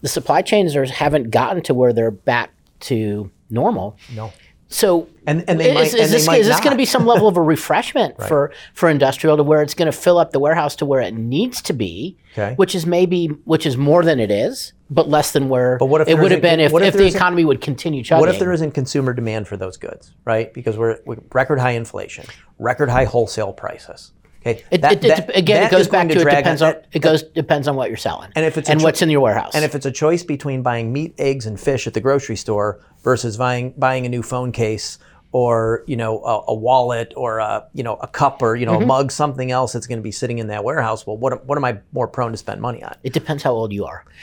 The 0.00 0.08
supply 0.08 0.42
chains 0.42 0.76
are, 0.76 0.84
haven't 0.84 1.30
gotten 1.30 1.62
to 1.64 1.74
where 1.74 1.92
they're 1.92 2.10
back 2.10 2.50
to 2.80 3.30
normal. 3.50 3.96
No. 4.14 4.32
So 4.70 5.08
And 5.26 5.44
and 5.48 5.58
they 5.58 5.70
is, 5.70 5.74
might 5.74 5.86
is 5.86 5.94
and 5.94 6.12
this, 6.12 6.26
they 6.26 6.26
might 6.32 6.40
is 6.42 6.46
this 6.46 6.60
going 6.60 6.72
to 6.72 6.76
be 6.76 6.84
some 6.84 7.06
level 7.06 7.26
of 7.26 7.38
a 7.38 7.42
refreshment 7.54 8.16
for 8.28 8.52
for 8.74 8.90
industrial 8.90 9.38
to 9.38 9.42
where 9.42 9.62
it's 9.62 9.72
going 9.72 9.90
to 9.90 9.96
fill 9.96 10.18
up 10.18 10.32
the 10.32 10.38
warehouse 10.38 10.76
to 10.76 10.84
where 10.86 11.00
it 11.00 11.14
needs 11.14 11.62
to 11.62 11.72
be, 11.72 12.18
Okay. 12.32 12.54
which 12.56 12.74
is 12.74 12.84
maybe 12.84 13.28
which 13.44 13.64
is 13.64 13.78
more 13.78 14.04
than 14.04 14.20
it 14.20 14.30
is, 14.30 14.74
but 14.90 15.08
less 15.08 15.32
than 15.32 15.48
where 15.48 15.78
what 15.78 16.02
if 16.02 16.08
it 16.08 16.18
would 16.18 16.30
have 16.32 16.42
been 16.42 16.60
if, 16.60 16.72
if 16.74 16.82
if 16.82 16.94
the 16.94 17.06
economy 17.06 17.46
would 17.46 17.62
continue 17.62 18.02
chugging. 18.04 18.20
What 18.20 18.28
if 18.28 18.38
there 18.38 18.52
isn't 18.52 18.72
consumer 18.72 19.14
demand 19.14 19.48
for 19.48 19.56
those 19.56 19.78
goods, 19.78 20.12
right? 20.26 20.52
Because 20.52 20.76
we're, 20.76 20.98
we're 21.06 21.16
record 21.32 21.60
high 21.60 21.70
inflation, 21.72 22.26
record 22.58 22.90
high 22.90 23.04
wholesale 23.06 23.54
prices. 23.54 24.12
Okay. 24.40 24.64
It, 24.70 24.82
That- 24.82 24.92
it, 24.92 25.04
it, 25.04 25.08
that- 25.08 25.36
again, 25.36 25.62
that 25.62 25.72
it 25.72 25.76
goes 25.76 25.88
back 25.88 26.08
to 26.08 26.14
to, 26.14 26.20
it 26.20 26.24
depends 26.24 26.62
on- 26.62 26.74
on 26.74 26.82
it 26.92 27.00
goes 27.00 27.22
depends 27.22 27.68
on 27.68 27.76
what 27.76 27.88
you're 27.88 27.96
selling 27.96 28.30
And 28.36 28.44
if 28.44 28.56
it's 28.56 28.68
and 28.68 28.80
cho- 28.80 28.84
what's 28.84 29.02
in 29.02 29.10
your 29.10 29.20
warehouse. 29.20 29.54
And 29.54 29.64
if 29.64 29.74
it's 29.74 29.86
a 29.86 29.92
choice 29.92 30.22
between 30.22 30.62
buying 30.62 30.92
meat, 30.92 31.14
eggs, 31.18 31.46
and 31.46 31.58
fish 31.58 31.86
at 31.86 31.94
the 31.94 32.00
grocery 32.00 32.36
store 32.36 32.80
versus 33.02 33.36
buying 33.36 33.74
buying 33.76 34.06
a 34.06 34.08
new 34.08 34.22
phone 34.22 34.52
case 34.52 34.98
or 35.32 35.84
you 35.86 35.96
know 35.96 36.22
a, 36.24 36.44
a 36.48 36.54
wallet 36.54 37.12
or 37.16 37.38
a 37.38 37.66
you 37.74 37.82
know 37.82 37.96
a 37.96 38.06
cup 38.06 38.40
or 38.40 38.56
you 38.56 38.64
know 38.64 38.74
a 38.74 38.78
mm-hmm. 38.78 38.86
mug, 38.86 39.12
something 39.12 39.50
else 39.50 39.72
that's 39.72 39.86
going 39.86 39.98
to 39.98 40.02
be 40.02 40.10
sitting 40.10 40.38
in 40.38 40.46
that 40.48 40.64
warehouse. 40.64 41.06
Well, 41.06 41.16
what 41.16 41.44
what 41.46 41.58
am 41.58 41.64
I 41.64 41.78
more 41.92 42.08
prone 42.08 42.32
to 42.32 42.38
spend 42.38 42.60
money 42.60 42.82
on? 42.82 42.94
It 43.02 43.12
depends 43.12 43.42
how 43.42 43.52
old 43.52 43.72
you 43.72 43.84
are. 43.84 44.04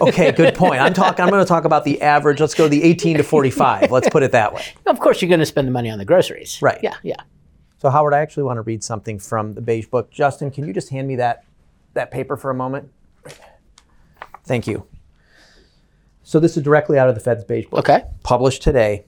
Okay, 0.00 0.32
good 0.32 0.54
point. 0.54 0.80
I'm 0.80 0.94
talking. 0.94 1.22
I'm 1.22 1.30
going 1.30 1.44
to 1.44 1.48
talk 1.48 1.64
about 1.64 1.84
the 1.84 2.00
average. 2.00 2.40
Let's 2.40 2.54
go 2.54 2.68
the 2.68 2.82
18 2.82 3.18
to 3.18 3.22
45. 3.22 3.90
Let's 3.90 4.08
put 4.08 4.22
it 4.22 4.32
that 4.32 4.52
way. 4.54 4.64
Of 4.86 4.98
course, 4.98 5.22
you're 5.22 5.28
going 5.28 5.40
to 5.40 5.46
spend 5.46 5.68
the 5.68 5.72
money 5.72 5.88
on 5.90 5.98
the 5.98 6.04
groceries. 6.04 6.60
Right. 6.60 6.80
Yeah, 6.82 6.94
yeah. 7.02 7.14
So 7.80 7.88
Howard, 7.88 8.12
I 8.12 8.18
actually 8.18 8.42
want 8.42 8.58
to 8.58 8.62
read 8.62 8.84
something 8.84 9.18
from 9.18 9.54
the 9.54 9.62
beige 9.62 9.86
book. 9.86 10.10
Justin, 10.10 10.50
can 10.50 10.66
you 10.66 10.74
just 10.74 10.90
hand 10.90 11.08
me 11.08 11.16
that 11.16 11.44
that 11.94 12.10
paper 12.10 12.36
for 12.36 12.50
a 12.50 12.54
moment? 12.54 12.90
Thank 14.44 14.66
you. 14.66 14.86
So 16.22 16.38
this 16.38 16.56
is 16.58 16.62
directly 16.62 16.98
out 16.98 17.08
of 17.08 17.14
the 17.14 17.20
Fed's 17.20 17.42
beige 17.42 17.66
book. 17.66 17.80
Okay. 17.80 18.04
Published 18.22 18.62
today. 18.62 19.06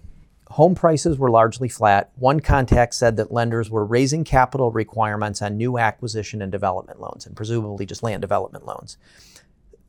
Home 0.49 0.75
prices 0.75 1.19
were 1.19 1.31
largely 1.31 1.69
flat. 1.69 2.11
One 2.17 2.41
contact 2.41 2.95
said 2.95 3.17
that 3.17 3.31
lenders 3.31 3.71
were 3.71 3.85
raising 3.85 4.25
capital 4.25 4.71
requirements 4.71 5.43
on 5.43 5.57
new 5.57 5.79
acquisition 5.79 6.41
and 6.41 6.51
development 6.51 7.01
loans, 7.01 7.27
and 7.27 7.37
presumably 7.37 7.85
just 7.85 8.03
land 8.03 8.23
development 8.23 8.67
loans. 8.67 8.97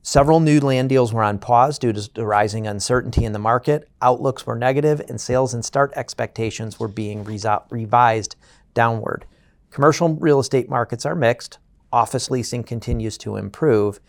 Several 0.01 0.41
new 0.41 0.59
land 0.59 0.89
deals 0.89 1.13
were 1.13 1.23
on 1.23 1.39
pause 1.39 1.79
due 1.79 1.93
to 1.93 2.25
rising 2.25 2.67
uncertainty 2.67 3.23
in 3.23 3.31
the 3.31 3.39
market. 3.39 3.89
Outlooks 4.01 4.45
were 4.45 4.55
negative, 4.55 5.01
and 5.07 5.19
sales 5.19 5.53
and 5.53 5.63
start 5.63 5.93
expectations 5.95 6.79
were 6.79 6.89
being 6.89 7.23
reso- 7.23 7.63
revised 7.69 8.35
downward. 8.73 9.25
Commercial 9.71 10.15
real 10.15 10.39
estate 10.39 10.69
markets 10.69 11.05
are 11.05 11.15
mixed. 11.15 11.57
Office 11.91 12.29
leasing 12.29 12.63
continues 12.63 13.17
to 13.19 13.35
improve. 13.35 13.99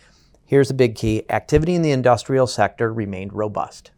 Here's 0.45 0.69
the 0.69 0.75
big 0.75 0.95
key 0.95 1.25
activity 1.31 1.75
in 1.75 1.83
the 1.83 1.91
industrial 1.91 2.47
sector 2.47 2.93
remained 2.93 3.33
robust. 3.33 3.93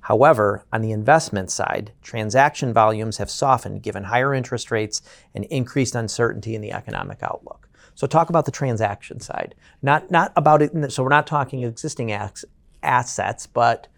However, 0.00 0.64
on 0.72 0.82
the 0.82 0.92
investment 0.92 1.50
side, 1.50 1.92
transaction 2.00 2.72
volumes 2.72 3.16
have 3.16 3.30
softened 3.30 3.82
given 3.82 4.04
higher 4.04 4.32
interest 4.32 4.70
rates 4.70 5.02
and 5.34 5.44
increased 5.46 5.96
uncertainty 5.96 6.54
in 6.54 6.60
the 6.60 6.70
economic 6.70 7.18
outlook. 7.22 7.68
So 7.96 8.06
talk 8.06 8.28
about 8.28 8.44
the 8.44 8.52
transaction 8.52 9.18
side. 9.18 9.54
Not 9.82 10.10
not 10.10 10.32
about 10.36 10.62
it 10.62 10.92
so 10.92 11.02
we're 11.02 11.08
not 11.08 11.26
talking 11.26 11.64
existing 11.64 12.16
assets, 12.82 13.46
but 13.46 13.88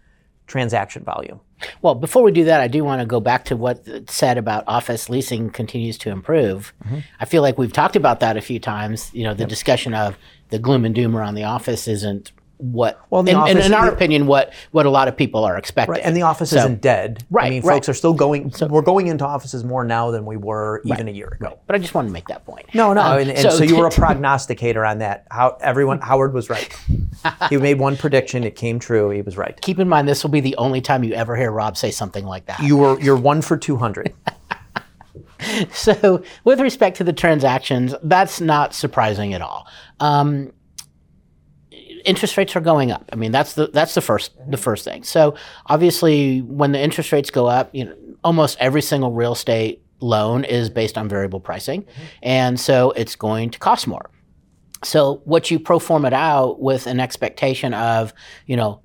transaction 0.49 1.03
volume. 1.03 1.39
Well, 1.81 1.95
before 1.95 2.23
we 2.23 2.31
do 2.31 2.45
that, 2.45 2.59
I 2.59 2.67
do 2.67 2.83
want 2.83 3.01
to 3.01 3.05
go 3.05 3.19
back 3.19 3.45
to 3.45 3.55
what 3.55 3.85
said 4.09 4.37
about 4.37 4.63
office 4.67 5.09
leasing 5.09 5.49
continues 5.49 5.97
to 5.99 6.09
improve. 6.09 6.73
Mm-hmm. 6.85 6.99
I 7.19 7.25
feel 7.25 7.41
like 7.41 7.57
we've 7.57 7.73
talked 7.73 7.95
about 7.95 8.19
that 8.19 8.35
a 8.35 8.41
few 8.41 8.59
times. 8.59 9.13
You 9.13 9.23
know, 9.23 9.33
the 9.33 9.45
discussion 9.45 9.93
of 9.93 10.17
the 10.49 10.59
gloom 10.59 10.85
and 10.85 10.95
doom 10.95 11.15
around 11.15 11.35
the 11.35 11.43
office 11.43 11.87
isn't 11.87 12.31
what, 12.61 12.99
Well, 13.09 13.21
in, 13.21 13.29
in- 13.29 13.35
office- 13.35 13.65
in 13.65 13.73
our 13.73 13.85
the- 13.85 13.93
opinion, 13.93 14.27
what 14.27 14.51
what 14.71 14.85
a 14.85 14.89
lot 14.89 15.07
of 15.07 15.15
people 15.15 15.45
are 15.45 15.57
expecting. 15.57 15.93
Right, 15.93 16.01
and 16.03 16.15
the 16.15 16.23
office 16.23 16.49
So- 16.49 16.57
isn't 16.57 16.81
dead. 16.81 17.23
right 17.29 17.45
I 17.45 17.49
mean, 17.49 17.61
right. 17.63 17.75
folks 17.75 17.87
are 17.87 17.93
still 17.93 18.13
going. 18.13 18.51
we're 18.69 18.81
going 18.81 19.07
into 19.07 19.25
offices 19.25 19.63
more 19.63 19.85
now 19.85 20.11
than 20.11 20.25
we 20.25 20.35
were 20.35 20.81
even 20.83 21.07
a 21.07 21.11
year 21.11 21.29
ago. 21.39 21.57
But 21.67 21.75
I 21.77 21.79
just 21.79 21.93
wanted 21.95 22.09
to 22.09 22.13
make 22.13 22.27
that 22.27 22.45
point. 22.45 22.65
No, 22.73 22.91
no, 22.91 23.01
Um, 23.01 23.19
and, 23.19 23.29
and 23.31 23.51
so, 23.53 23.63
you 23.63 23.77
were 23.77 23.87
a 23.87 23.89
to- 23.91 23.95
prognosticator 23.99 24.85
on 24.85 24.97
that. 24.99 25.25
How 25.31 25.57
everyone 25.61 26.01
Howard 26.01 26.33
was 26.33 26.49
right. 26.49 26.69
he 27.49 27.55
made 27.57 27.79
one 27.79 27.95
prediction, 27.95 28.43
it 28.43 28.57
came 28.57 28.77
true. 28.77 29.09
He 29.09 29.21
was 29.21 29.37
right. 29.37 29.57
keep 29.61 29.79
in 29.79 29.87
mind 29.87 30.07
this 30.09 30.21
will 30.23 30.31
be 30.31 30.41
the 30.41 30.57
only 30.57 30.81
time 30.81 31.03
you 31.05 31.13
ever 31.13 31.37
hear 31.37 31.51
Rob 31.51 31.77
say 31.77 31.91
something 31.91 32.25
like 32.25 32.45
that. 32.47 32.59
You 32.61 32.75
were 32.75 32.99
you're 32.99 33.15
one 33.17 33.41
for 33.41 33.55
two 33.57 33.77
hundred. 33.77 34.13
So, 35.71 36.21
with 36.43 36.59
respect 36.59 36.97
to 36.97 37.05
the 37.05 37.13
transactions, 37.13 37.95
that's 38.03 38.41
not 38.41 38.73
surprising 38.73 39.33
at 39.33 39.41
all. 39.41 39.67
Um, 40.01 40.51
interest 42.05 42.37
rates 42.37 42.55
are 42.55 42.61
going 42.61 42.91
up. 42.91 43.09
I 43.11 43.15
mean, 43.15 43.31
that's 43.31 43.53
the 43.53 43.67
that's 43.67 43.93
the 43.93 44.01
first 44.01 44.31
the 44.49 44.57
first 44.57 44.85
thing. 44.85 45.03
So, 45.03 45.35
obviously, 45.67 46.41
when 46.41 46.71
the 46.71 46.79
interest 46.79 47.11
rates 47.11 47.29
go 47.31 47.47
up, 47.47 47.69
you 47.73 47.85
know, 47.85 47.95
almost 48.23 48.57
every 48.59 48.81
single 48.81 49.11
real 49.11 49.33
estate 49.33 49.83
loan 49.99 50.43
is 50.43 50.69
based 50.69 50.97
on 50.97 51.09
variable 51.09 51.39
pricing, 51.39 51.85
and 52.23 52.59
so 52.59 52.91
it's 52.91 53.15
going 53.15 53.49
to 53.51 53.59
cost 53.59 53.87
more. 53.87 54.09
So, 54.83 55.21
what 55.25 55.51
you 55.51 55.59
pro 55.59 55.79
forma 55.79 56.07
it 56.07 56.13
out 56.13 56.61
with 56.61 56.87
an 56.87 56.99
expectation 56.99 57.73
of, 57.73 58.13
you 58.45 58.55
know, 58.55 58.81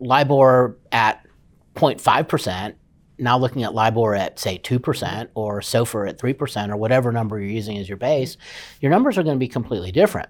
LIBOR 0.00 0.78
at 0.92 1.26
0.5 1.74 2.28
percent 2.28 2.76
now 3.18 3.38
looking 3.38 3.62
at 3.62 3.74
LIBOR 3.74 4.14
at 4.14 4.38
say 4.38 4.58
2% 4.58 5.28
or 5.34 5.60
SOFR 5.60 6.08
at 6.08 6.18
3% 6.18 6.70
or 6.70 6.76
whatever 6.76 7.12
number 7.12 7.38
you're 7.38 7.48
using 7.48 7.78
as 7.78 7.88
your 7.88 7.96
base, 7.96 8.36
your 8.80 8.90
numbers 8.90 9.16
are 9.16 9.22
going 9.22 9.36
to 9.36 9.40
be 9.40 9.48
completely 9.48 9.92
different. 9.92 10.28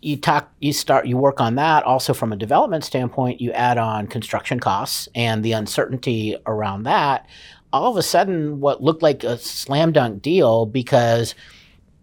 You 0.00 0.16
talk 0.16 0.52
you 0.60 0.72
start 0.72 1.06
you 1.06 1.16
work 1.16 1.40
on 1.40 1.56
that. 1.56 1.84
Also 1.84 2.14
from 2.14 2.32
a 2.32 2.36
development 2.36 2.84
standpoint, 2.84 3.40
you 3.40 3.52
add 3.52 3.78
on 3.78 4.06
construction 4.06 4.60
costs 4.60 5.08
and 5.14 5.44
the 5.44 5.52
uncertainty 5.52 6.36
around 6.46 6.84
that. 6.84 7.26
All 7.72 7.90
of 7.90 7.96
a 7.96 8.02
sudden 8.02 8.60
what 8.60 8.82
looked 8.82 9.02
like 9.02 9.24
a 9.24 9.38
slam 9.38 9.92
dunk 9.92 10.22
deal 10.22 10.66
because 10.66 11.34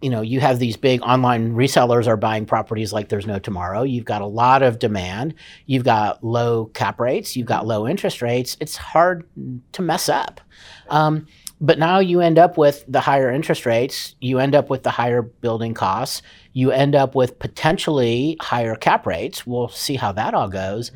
you 0.02 0.10
know 0.10 0.22
you 0.22 0.40
have 0.40 0.60
these 0.60 0.78
big 0.78 1.02
online 1.02 1.54
resellers 1.54 2.06
are 2.06 2.18
buying 2.18 2.46
properties 2.46 2.92
like 2.92 3.10
there's 3.10 3.26
no 3.26 3.40
tomorrow. 3.40 3.84
You've 3.84 4.06
got 4.06 4.22
a 4.22 4.28
lot 4.28 4.62
of 4.62 4.78
demand. 4.78 5.34
You've 5.66 5.86
got 5.86 6.24
low 6.24 6.66
cap 6.74 7.00
rates. 7.00 7.36
You've 7.36 7.48
got 7.48 7.66
low 7.66 7.88
interest 7.88 8.22
rates. 8.22 8.58
It's 8.60 8.76
hard 8.76 9.28
to 9.72 9.82
mess 9.82 10.10
up. 10.10 10.42
Um, 10.90 11.28
but 11.62 11.80
now 11.80 12.00
you 12.00 12.22
end 12.22 12.38
up 12.38 12.58
with 12.58 12.84
the 12.88 13.00
higher 13.00 13.32
interest 13.32 13.66
rates 13.66 14.16
you 14.20 14.40
end 14.40 14.56
up 14.56 14.70
with 14.70 14.84
the 14.84 14.92
higher 14.92 15.22
building 15.22 15.74
costs 15.74 16.22
you 16.54 16.72
end 16.72 16.96
up 16.96 17.16
with 17.16 17.40
potentially 17.40 18.38
higher 18.42 18.76
cap 18.76 19.06
rates 19.06 19.46
we'll 19.48 19.70
see 19.70 19.96
how 19.96 20.12
that 20.12 20.34
all 20.34 20.50
goes 20.50 20.92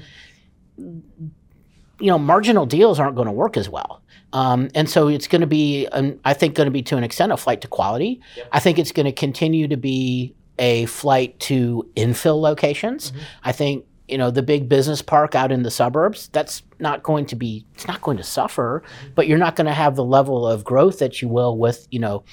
you 2.00 2.08
know, 2.08 2.18
marginal 2.18 2.66
deals 2.66 3.00
aren't 3.00 3.16
going 3.16 3.28
to 3.28 3.32
work 3.32 3.58
as 3.58 3.70
well. 3.70 4.01
Um, 4.32 4.70
and 4.75 4.89
so 4.89 5.08
it's 5.08 5.28
going 5.28 5.42
to 5.42 5.48
be, 5.48 5.88
um, 5.92 6.20
I 6.24 6.34
think, 6.34 6.56
going 6.56 6.68
to 6.68 6.72
be 6.72 6.82
to 6.84 6.98
an 6.98 7.04
extent 7.04 7.32
a 7.32 7.38
flight 7.38 7.62
to 7.62 7.68
quality. 7.68 8.22
I 8.51 8.60
think 8.60 8.80
it's 8.80 8.92
going 8.92 9.06
to 9.06 9.12
continue 9.12 9.68
to 9.68 9.78
be 9.78 10.36
a 10.58 10.86
flight 10.86 11.39
to 11.42 11.89
infill 11.96 12.39
locations. 12.39 13.12
I 13.44 13.51
think 13.51 13.86
you 14.10 14.18
know 14.18 14.32
the 14.32 14.44
big 14.44 14.70
business 14.70 15.01
park 15.01 15.36
out 15.36 15.51
in 15.51 15.63
the 15.63 15.72
suburbs. 15.72 16.30
That's 16.32 16.63
not 16.80 17.04
going 17.04 17.25
to 17.28 17.36
be. 17.36 17.66
It's 17.74 17.88
not 17.88 18.01
going 18.01 18.18
to 18.18 18.24
suffer, 18.24 18.84
but 19.16 19.28
you're 19.28 19.38
not 19.38 19.56
going 19.56 19.68
to 19.68 19.74
have 19.74 19.96
the 19.96 20.06
level 20.06 20.48
of 20.48 20.63
growth 20.63 21.00
that 21.00 21.22
you 21.22 21.28
will 21.28 21.58
with 21.58 21.88
you 21.92 22.00
know 22.00 22.24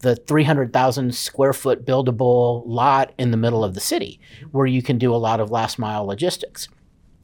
the 0.00 0.16
300,000 0.16 1.14
square 1.14 1.52
foot 1.52 1.86
buildable 1.86 2.64
lot 2.66 3.12
in 3.18 3.30
the 3.30 3.36
middle 3.36 3.62
of 3.64 3.74
the 3.74 3.80
city, 3.80 4.18
where 4.50 4.66
you 4.66 4.82
can 4.82 4.98
do 4.98 5.14
a 5.14 5.16
lot 5.16 5.38
of 5.38 5.50
last 5.50 5.78
mile 5.78 6.04
logistics 6.04 6.68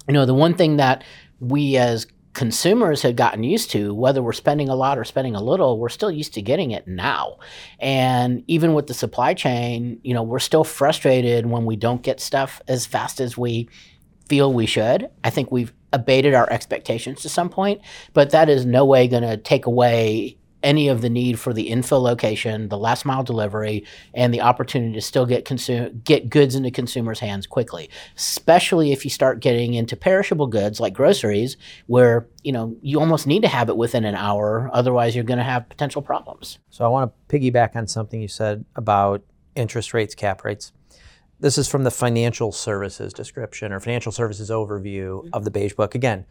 you 0.09 0.15
know 0.15 0.27
the 0.27 0.35
one 0.35 0.55
thing 0.55 0.79
that 0.79 1.05
we 1.39 1.77
as 1.77 2.07
consumers 2.33 3.03
have 3.03 3.17
gotten 3.17 3.43
used 3.43 3.71
to 3.71 3.95
whether 3.95 4.23
we're 4.23 4.33
spending 4.33 4.69
a 4.69 4.75
lot 4.75 4.99
or 4.99 5.05
spending 5.05 5.35
a 5.35 5.43
little 5.43 5.79
we're 5.79 5.89
still 5.89 6.11
used 6.11 6.35
to 6.35 6.43
getting 6.43 6.71
it 6.71 6.87
now 6.87 7.37
and 7.79 8.43
even 8.47 8.75
with 8.75 8.87
the 8.87 8.95
supply 8.95 9.35
chain 9.35 9.99
you 10.03 10.15
know 10.15 10.23
we're 10.23 10.39
still 10.39 10.65
frustrated 10.65 11.47
when 11.47 11.65
we 11.65 11.77
don't 11.77 12.03
get 12.03 12.21
stuff 12.21 12.61
as 12.69 12.87
fast 12.87 13.21
as 13.21 13.37
we 13.37 13.69
feel 14.29 14.53
we 14.53 14.67
should 14.67 15.09
i 15.25 15.31
think 15.31 15.51
we've 15.51 15.73
abated 15.93 16.35
our 16.35 16.51
expectations 16.51 17.23
to 17.23 17.29
some 17.29 17.49
point 17.49 17.81
but 18.13 18.31
that 18.31 18.49
is 18.49 18.67
no 18.67 18.85
way 18.85 19.09
going 19.09 19.23
to 19.23 19.37
take 19.37 19.67
away 19.67 20.39
any 20.63 20.89
of 20.89 21.03
the 21.03 21.09
need 21.09 21.39
for 21.39 21.53
the 21.53 21.71
infill 21.71 22.03
location, 22.03 22.69
the 22.69 22.79
last 22.79 23.05
mile 23.05 23.23
delivery, 23.23 23.85
and 24.15 24.35
the 24.35 24.41
opportunity 24.41 24.93
to 24.95 25.01
still 25.01 25.27
get 25.27 25.45
consume 25.45 26.01
get 26.05 26.29
goods 26.29 26.55
into 26.55 26.71
consumers' 26.71 27.21
hands 27.21 27.47
quickly. 27.47 27.89
Especially 28.17 28.93
if 28.93 29.05
you 29.05 29.11
start 29.11 29.41
getting 29.41 29.75
into 29.75 29.97
perishable 29.97 30.47
goods 30.47 30.81
like 30.81 30.95
groceries, 30.95 31.57
where 31.87 32.27
you 32.43 32.53
know 32.53 32.77
you 32.83 32.99
almost 33.01 33.27
need 33.27 33.43
to 33.43 33.49
have 33.49 33.69
it 33.69 33.77
within 33.77 34.05
an 34.05 34.15
hour, 34.15 34.71
otherwise 34.73 35.15
you're 35.15 35.25
going 35.25 35.39
to 35.39 35.45
have 35.45 35.69
potential 35.69 36.03
problems. 36.03 36.59
So 36.71 36.85
I 36.85 36.89
want 36.89 37.13
to 37.13 37.37
piggyback 37.37 37.77
on 37.77 37.87
something 37.87 38.21
you 38.21 38.29
said 38.29 38.65
about 38.75 39.23
interest 39.55 39.95
rates, 39.95 40.15
cap 40.15 40.45
rates. 40.45 40.73
This 41.41 41.57
is 41.57 41.69
from 41.69 41.85
the 41.85 41.93
financial 41.93 42.51
services 42.51 43.13
description 43.13 43.73
or 43.73 43.79
financial 43.79 44.11
services 44.11 44.51
overview 44.51 45.23
mm-hmm. 45.23 45.29
of 45.33 45.45
the 45.45 45.53
Beige 45.53 45.73
Book. 45.73 45.95
Again, 45.95 46.27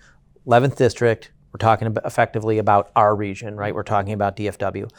11th 0.45 0.75
District, 0.75 1.31
we're 1.53 1.59
talking 1.59 1.87
about 1.87 2.05
effectively 2.05 2.57
about 2.57 2.91
our 2.93 3.15
region, 3.15 3.55
right? 3.55 3.73
We're 3.73 3.83
talking 3.83 4.11
about 4.11 4.35
DFW. 4.35 4.91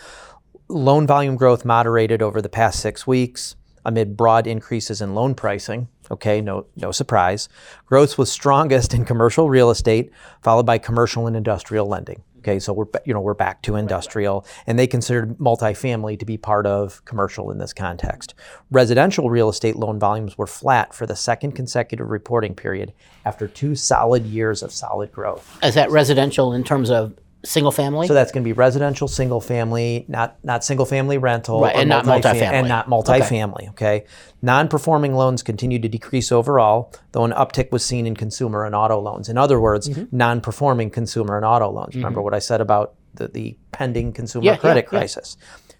Loan 0.68 1.06
volume 1.06 1.36
growth 1.36 1.64
moderated 1.66 2.22
over 2.22 2.40
the 2.40 2.48
past 2.48 2.80
six 2.80 3.06
weeks 3.06 3.54
amid 3.84 4.16
broad 4.16 4.46
increases 4.46 5.02
in 5.02 5.14
loan 5.14 5.34
pricing. 5.34 5.88
Okay, 6.10 6.40
no, 6.40 6.66
no 6.74 6.90
surprise. 6.90 7.50
Growth 7.84 8.16
was 8.16 8.32
strongest 8.32 8.94
in 8.94 9.04
commercial 9.04 9.50
real 9.50 9.70
estate, 9.70 10.10
followed 10.42 10.64
by 10.64 10.78
commercial 10.78 11.26
and 11.26 11.36
industrial 11.36 11.86
lending. 11.86 12.22
Okay, 12.48 12.58
so 12.58 12.72
we're 12.72 12.86
you 13.04 13.12
know 13.12 13.20
we're 13.20 13.34
back 13.34 13.60
to 13.62 13.76
industrial, 13.76 14.46
and 14.66 14.78
they 14.78 14.86
considered 14.86 15.36
multifamily 15.36 16.18
to 16.18 16.24
be 16.24 16.38
part 16.38 16.66
of 16.66 17.04
commercial 17.04 17.50
in 17.50 17.58
this 17.58 17.74
context. 17.74 18.34
Residential 18.70 19.28
real 19.28 19.50
estate 19.50 19.76
loan 19.76 19.98
volumes 19.98 20.38
were 20.38 20.46
flat 20.46 20.94
for 20.94 21.04
the 21.04 21.14
second 21.14 21.52
consecutive 21.52 22.08
reporting 22.08 22.54
period 22.54 22.94
after 23.26 23.46
two 23.48 23.74
solid 23.74 24.24
years 24.24 24.62
of 24.62 24.72
solid 24.72 25.12
growth. 25.12 25.58
Is 25.62 25.74
that 25.74 25.90
residential 25.90 26.54
in 26.54 26.64
terms 26.64 26.90
of 26.90 27.12
single 27.44 27.70
family? 27.72 28.06
So 28.06 28.14
that's 28.14 28.32
going 28.32 28.42
to 28.42 28.48
be 28.48 28.52
residential, 28.52 29.08
single 29.08 29.40
family, 29.40 30.04
not 30.08 30.36
not 30.44 30.64
single 30.64 30.86
family 30.86 31.18
rental, 31.18 31.60
Right, 31.60 31.76
and 31.76 31.88
not 31.88 32.04
multifam- 32.04 32.22
multifamily. 32.22 32.42
and 32.52 32.68
not 32.68 32.88
multifamily. 32.88 33.68
Okay, 33.70 34.04
non-performing 34.42 35.14
loans 35.14 35.42
continue 35.42 35.78
to 35.78 35.88
decrease 35.88 36.32
overall, 36.32 36.92
though 37.12 37.24
an 37.24 37.32
uptick 37.32 37.70
was 37.70 37.84
seen 37.84 38.06
in 38.06 38.14
consumer 38.16 38.64
and 38.64 38.74
auto 38.74 38.98
loans. 39.00 39.28
In 39.28 39.36
other 39.38 39.60
words, 39.60 39.88
Mm-hmm. 39.88 40.16
non-performing 40.16 40.90
consumer 40.90 41.36
and 41.36 41.44
auto 41.44 41.70
loans. 41.70 41.94
Remember 41.94 42.20
what 42.22 42.34
I 42.34 42.38
said 42.40 42.60
about 42.60 42.94
the, 43.14 43.28
the 43.28 43.56
pending 43.72 44.12
consumer 44.12 44.44
Yeah, 44.44 44.52
yeah, 44.52 44.56
credit 44.58 44.84
yeah. 44.84 44.88
crisis. 44.90 45.36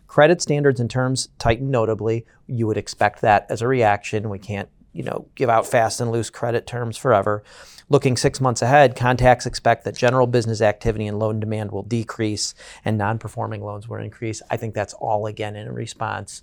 Credit 0.06 0.40
standards 0.40 0.80
and 0.80 0.90
terms 0.90 1.28
tightened 1.38 1.70
notably. 1.70 2.24
You 2.46 2.66
would 2.66 2.78
expect 2.78 3.20
that 3.20 3.46
as 3.50 3.60
a 3.62 3.68
reaction. 3.68 4.30
We 4.30 4.38
can't, 4.38 4.68
you 4.92 5.02
know, 5.02 5.26
give 5.34 5.50
out 5.50 5.66
fast 5.66 6.00
and 6.00 6.10
loose 6.10 6.30
credit 6.30 6.66
terms 6.66 6.96
forever. 6.96 7.42
Looking 7.90 8.16
six 8.16 8.40
months 8.40 8.60
ahead, 8.60 8.96
contacts 8.96 9.46
expect 9.46 9.84
that 9.84 9.96
general 9.96 10.26
business 10.26 10.60
activity 10.60 11.06
and 11.06 11.18
loan 11.18 11.40
demand 11.40 11.72
will 11.72 11.84
decrease 11.84 12.54
and 12.84 12.98
non-performing 12.98 13.64
loans 13.64 13.88
will 13.88 13.96
increase. 13.96 14.42
I 14.50 14.58
think 14.58 14.74
that's 14.74 14.92
all 14.94 15.26
again 15.26 15.56
in 15.56 15.72
response 15.72 16.42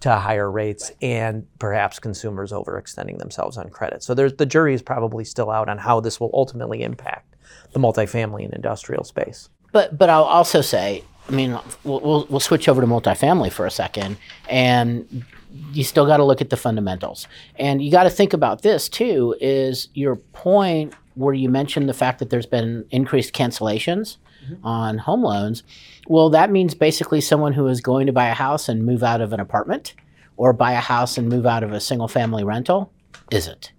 to 0.00 0.16
higher 0.16 0.50
rates 0.50 0.92
and 1.00 1.46
perhaps 1.58 1.98
consumers 1.98 2.52
overextending 2.52 3.18
themselves 3.18 3.56
on 3.56 3.70
credit. 3.70 4.02
So 4.02 4.12
there's 4.12 4.34
the 4.34 4.44
jury 4.44 4.74
is 4.74 4.82
probably 4.82 5.24
still 5.24 5.50
out 5.50 5.70
on 5.70 5.78
how 5.78 6.00
this 6.00 6.20
will 6.20 6.30
ultimately 6.34 6.82
impact 6.82 7.34
the 7.72 7.80
multifamily 7.80 8.44
and 8.44 8.52
industrial 8.52 9.04
space. 9.04 9.48
But 9.72 9.96
but 9.96 10.10
I'll 10.10 10.24
also 10.24 10.60
say, 10.60 11.02
I 11.28 11.32
mean, 11.32 11.58
we'll 11.84 12.00
we'll, 12.00 12.26
we'll 12.28 12.40
switch 12.40 12.68
over 12.68 12.82
to 12.82 12.86
multifamily 12.86 13.50
for 13.50 13.64
a 13.64 13.70
second, 13.70 14.18
and 14.48 15.24
you 15.72 15.84
still 15.84 16.06
got 16.06 16.16
to 16.16 16.24
look 16.24 16.40
at 16.40 16.50
the 16.50 16.56
fundamentals, 16.56 17.28
and 17.56 17.82
you 17.82 17.90
got 17.90 18.04
to 18.04 18.10
think 18.10 18.32
about 18.32 18.62
this 18.62 18.88
too. 18.88 19.36
Is 19.40 19.88
your 19.94 20.16
point 20.16 20.94
where 21.14 21.34
you 21.34 21.48
mentioned 21.48 21.88
the 21.88 21.94
fact 21.94 22.18
that 22.18 22.30
there's 22.30 22.46
been 22.46 22.84
increased 22.90 23.32
cancellations 23.32 24.16
mm-hmm. 24.44 24.66
on 24.66 24.98
home 24.98 25.22
loans? 25.22 25.62
Well, 26.08 26.30
that 26.30 26.50
means 26.50 26.74
basically 26.74 27.20
someone 27.20 27.52
who 27.52 27.66
is 27.68 27.80
going 27.80 28.06
to 28.06 28.12
buy 28.12 28.26
a 28.26 28.34
house 28.34 28.68
and 28.68 28.84
move 28.84 29.02
out 29.02 29.20
of 29.20 29.32
an 29.32 29.40
apartment, 29.40 29.94
or 30.36 30.52
buy 30.52 30.72
a 30.72 30.80
house 30.80 31.16
and 31.16 31.28
move 31.28 31.46
out 31.46 31.62
of 31.62 31.72
a 31.72 31.80
single 31.80 32.08
family 32.08 32.44
rental, 32.44 32.92
isn't. 33.30 33.72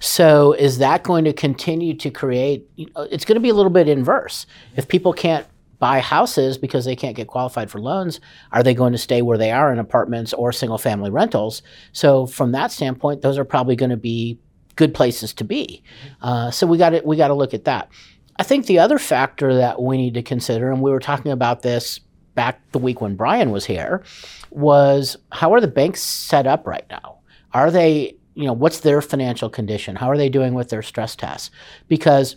So 0.00 0.52
is 0.52 0.78
that 0.78 1.02
going 1.02 1.24
to 1.24 1.32
continue 1.32 1.94
to 1.94 2.10
create? 2.10 2.68
you 2.76 2.86
know, 2.94 3.02
It's 3.02 3.24
going 3.24 3.36
to 3.36 3.40
be 3.40 3.48
a 3.48 3.54
little 3.54 3.70
bit 3.70 3.88
inverse. 3.88 4.44
Mm-hmm. 4.44 4.78
If 4.78 4.88
people 4.88 5.12
can't 5.12 5.46
buy 5.78 6.00
houses 6.00 6.58
because 6.58 6.84
they 6.84 6.96
can't 6.96 7.16
get 7.16 7.28
qualified 7.28 7.70
for 7.70 7.80
loans, 7.80 8.20
are 8.52 8.62
they 8.62 8.74
going 8.74 8.92
to 8.92 8.98
stay 8.98 9.22
where 9.22 9.38
they 9.38 9.50
are 9.50 9.72
in 9.72 9.78
apartments 9.78 10.32
or 10.32 10.52
single 10.52 10.78
family 10.78 11.10
rentals? 11.10 11.62
So 11.92 12.26
from 12.26 12.52
that 12.52 12.72
standpoint, 12.72 13.22
those 13.22 13.38
are 13.38 13.44
probably 13.44 13.76
going 13.76 13.90
to 13.90 13.96
be 13.96 14.38
good 14.76 14.94
places 14.94 15.32
to 15.34 15.44
be. 15.44 15.82
Uh, 16.22 16.50
so 16.50 16.66
we 16.66 16.78
got 16.78 16.90
to 16.90 17.02
we 17.04 17.16
got 17.16 17.28
to 17.28 17.34
look 17.34 17.54
at 17.54 17.64
that. 17.64 17.88
I 18.36 18.44
think 18.44 18.66
the 18.66 18.78
other 18.78 18.98
factor 18.98 19.54
that 19.54 19.82
we 19.82 19.96
need 19.96 20.14
to 20.14 20.22
consider, 20.22 20.70
and 20.70 20.80
we 20.80 20.90
were 20.90 21.00
talking 21.00 21.32
about 21.32 21.62
this 21.62 21.98
back 22.34 22.60
the 22.70 22.78
week 22.78 23.00
when 23.00 23.16
Brian 23.16 23.50
was 23.50 23.64
here, 23.64 24.04
was 24.50 25.16
how 25.32 25.52
are 25.52 25.60
the 25.60 25.66
banks 25.66 26.00
set 26.00 26.46
up 26.46 26.66
right 26.66 26.86
now? 26.88 27.18
Are 27.52 27.70
they, 27.70 28.16
you 28.34 28.44
know, 28.44 28.52
what's 28.52 28.80
their 28.80 29.02
financial 29.02 29.50
condition? 29.50 29.96
How 29.96 30.08
are 30.08 30.16
they 30.16 30.28
doing 30.28 30.54
with 30.54 30.68
their 30.70 30.82
stress 30.82 31.16
tests? 31.16 31.50
Because 31.88 32.36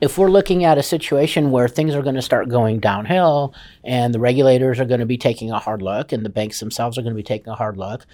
if 0.00 0.16
we're 0.16 0.30
looking 0.30 0.64
at 0.64 0.78
a 0.78 0.82
situation 0.82 1.50
where 1.50 1.68
things 1.68 1.94
are 1.94 2.02
going 2.02 2.14
to 2.14 2.22
start 2.22 2.48
going 2.48 2.78
downhill 2.78 3.54
and 3.82 4.14
the 4.14 4.20
regulators 4.20 4.78
are 4.78 4.84
going 4.84 5.00
to 5.00 5.06
be 5.06 5.18
taking 5.18 5.50
a 5.50 5.58
hard 5.58 5.82
look 5.82 6.12
and 6.12 6.24
the 6.24 6.30
banks 6.30 6.60
themselves 6.60 6.96
are 6.96 7.02
going 7.02 7.14
to 7.14 7.16
be 7.16 7.22
taking 7.22 7.48
a 7.48 7.56
hard 7.56 7.76
look, 7.76 8.06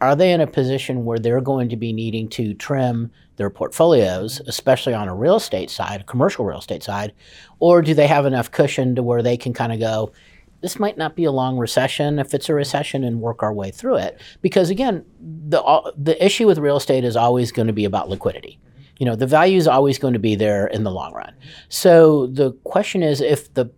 are 0.00 0.16
they 0.16 0.32
in 0.32 0.40
a 0.40 0.46
position 0.46 1.04
where 1.04 1.18
they're 1.18 1.40
going 1.40 1.68
to 1.68 1.76
be 1.76 1.92
needing 1.92 2.28
to 2.28 2.54
trim 2.54 3.10
their 3.36 3.50
portfolios, 3.50 4.40
especially 4.46 4.94
on 4.94 5.08
a 5.08 5.14
real 5.14 5.36
estate 5.36 5.70
side, 5.70 6.06
commercial 6.06 6.44
real 6.44 6.58
estate 6.58 6.82
side, 6.82 7.12
or 7.60 7.82
do 7.82 7.94
they 7.94 8.06
have 8.06 8.26
enough 8.26 8.50
cushion 8.50 8.94
to 8.96 9.02
where 9.02 9.22
they 9.22 9.36
can 9.36 9.52
kind 9.52 9.72
of 9.72 9.78
go, 9.78 10.12
this 10.60 10.78
might 10.80 10.98
not 10.98 11.14
be 11.14 11.24
a 11.24 11.30
long 11.30 11.56
recession. 11.56 12.18
If 12.18 12.34
it's 12.34 12.48
a 12.48 12.54
recession 12.54 13.04
and 13.04 13.20
work 13.20 13.44
our 13.44 13.52
way 13.52 13.70
through 13.70 13.96
it. 13.98 14.20
Because 14.42 14.70
again 14.70 15.04
the 15.20 15.92
the 15.96 16.24
issue 16.24 16.48
with 16.48 16.58
real 16.58 16.78
estate 16.78 17.04
is 17.04 17.16
always 17.16 17.52
going 17.52 17.68
to 17.68 17.72
be 17.72 17.84
about 17.84 18.08
liquidity 18.08 18.58
you 18.98 19.06
know 19.06 19.16
the 19.16 19.26
value 19.26 19.56
is 19.56 19.66
always 19.66 19.98
going 19.98 20.12
to 20.12 20.18
be 20.18 20.34
there 20.34 20.66
in 20.66 20.84
the 20.84 20.90
long 20.90 21.14
run. 21.14 21.34
So 21.68 22.26
the 22.26 22.52
question 22.64 23.02
is 23.02 23.20
if 23.20 23.52
the 23.54 23.70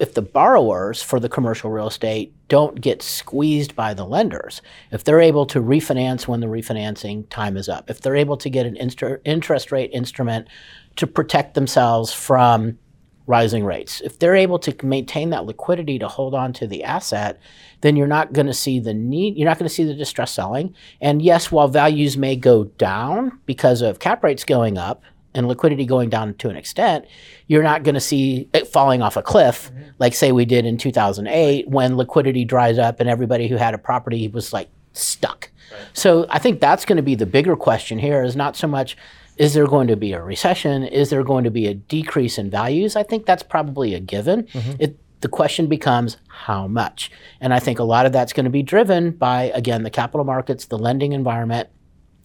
if 0.00 0.14
the 0.14 0.22
borrowers 0.22 1.02
for 1.02 1.20
the 1.20 1.28
commercial 1.28 1.70
real 1.70 1.88
estate 1.88 2.32
don't 2.48 2.80
get 2.80 3.02
squeezed 3.02 3.76
by 3.76 3.92
the 3.92 4.06
lenders, 4.06 4.62
if 4.90 5.04
they're 5.04 5.20
able 5.20 5.44
to 5.46 5.60
refinance 5.60 6.26
when 6.26 6.40
the 6.40 6.46
refinancing 6.46 7.28
time 7.28 7.56
is 7.56 7.68
up, 7.68 7.90
if 7.90 8.00
they're 8.00 8.16
able 8.16 8.38
to 8.38 8.48
get 8.48 8.64
an 8.64 8.76
inter- 8.78 9.20
interest 9.26 9.70
rate 9.70 9.90
instrument 9.92 10.48
to 10.96 11.06
protect 11.06 11.52
themselves 11.54 12.14
from 12.14 12.78
rising 13.26 13.64
rates, 13.64 14.00
if 14.00 14.18
they're 14.18 14.34
able 14.34 14.58
to 14.58 14.74
maintain 14.84 15.30
that 15.30 15.44
liquidity 15.44 15.98
to 15.98 16.08
hold 16.08 16.34
on 16.34 16.54
to 16.54 16.66
the 16.66 16.82
asset, 16.82 17.38
then 17.80 17.96
you're 17.96 18.06
not 18.06 18.32
going 18.32 18.46
to 18.46 18.54
see 18.54 18.78
the 18.78 18.94
need, 18.94 19.36
you're 19.36 19.48
not 19.48 19.58
going 19.58 19.68
to 19.68 19.74
see 19.74 19.84
the 19.84 19.94
distress 19.94 20.32
selling. 20.32 20.74
And 21.00 21.22
yes, 21.22 21.50
while 21.50 21.68
values 21.68 22.16
may 22.16 22.36
go 22.36 22.64
down 22.64 23.38
because 23.46 23.82
of 23.82 23.98
cap 23.98 24.22
rates 24.22 24.44
going 24.44 24.78
up, 24.78 25.02
and 25.34 25.46
liquidity 25.46 25.84
going 25.84 26.10
down 26.10 26.34
to 26.34 26.48
an 26.48 26.56
extent, 26.56 27.04
you're 27.46 27.62
not 27.62 27.82
going 27.82 27.94
to 27.94 28.00
see 28.00 28.48
it 28.52 28.66
falling 28.66 29.02
off 29.02 29.16
a 29.16 29.22
cliff 29.22 29.70
mm-hmm. 29.70 29.90
like 29.98 30.14
say 30.14 30.32
we 30.32 30.44
did 30.44 30.66
in 30.66 30.76
2008 30.76 31.68
when 31.68 31.96
liquidity 31.96 32.44
dries 32.44 32.78
up 32.78 33.00
and 33.00 33.08
everybody 33.08 33.48
who 33.48 33.56
had 33.56 33.74
a 33.74 33.78
property 33.78 34.28
was 34.28 34.52
like 34.52 34.68
stuck. 34.92 35.50
So 35.92 36.26
I 36.30 36.38
think 36.38 36.60
that's 36.60 36.84
going 36.84 36.96
to 36.96 37.02
be 37.02 37.14
the 37.14 37.26
bigger 37.26 37.54
question 37.56 37.98
here 37.98 38.22
is 38.22 38.34
not 38.34 38.56
so 38.56 38.66
much 38.66 38.96
is 39.36 39.54
there 39.54 39.66
going 39.66 39.88
to 39.88 39.96
be 39.96 40.12
a 40.12 40.22
recession? 40.22 40.84
Is 40.84 41.08
there 41.08 41.24
going 41.24 41.44
to 41.44 41.50
be 41.50 41.66
a 41.66 41.72
decrease 41.72 42.36
in 42.36 42.50
values? 42.50 42.94
I 42.94 43.02
think 43.02 43.24
that's 43.24 43.42
probably 43.42 43.94
a 43.94 44.00
given. 44.00 44.42
Mm-hmm. 44.42 44.72
It, 44.78 44.98
the 45.20 45.28
question 45.28 45.66
becomes 45.66 46.16
how 46.28 46.66
much. 46.66 47.10
And 47.40 47.52
I 47.52 47.58
think 47.58 47.78
a 47.78 47.84
lot 47.84 48.06
of 48.06 48.12
that's 48.12 48.32
going 48.32 48.44
to 48.44 48.50
be 48.50 48.62
driven 48.62 49.10
by, 49.10 49.44
again, 49.54 49.82
the 49.82 49.90
capital 49.90 50.24
markets, 50.24 50.66
the 50.66 50.78
lending 50.78 51.12
environment, 51.12 51.68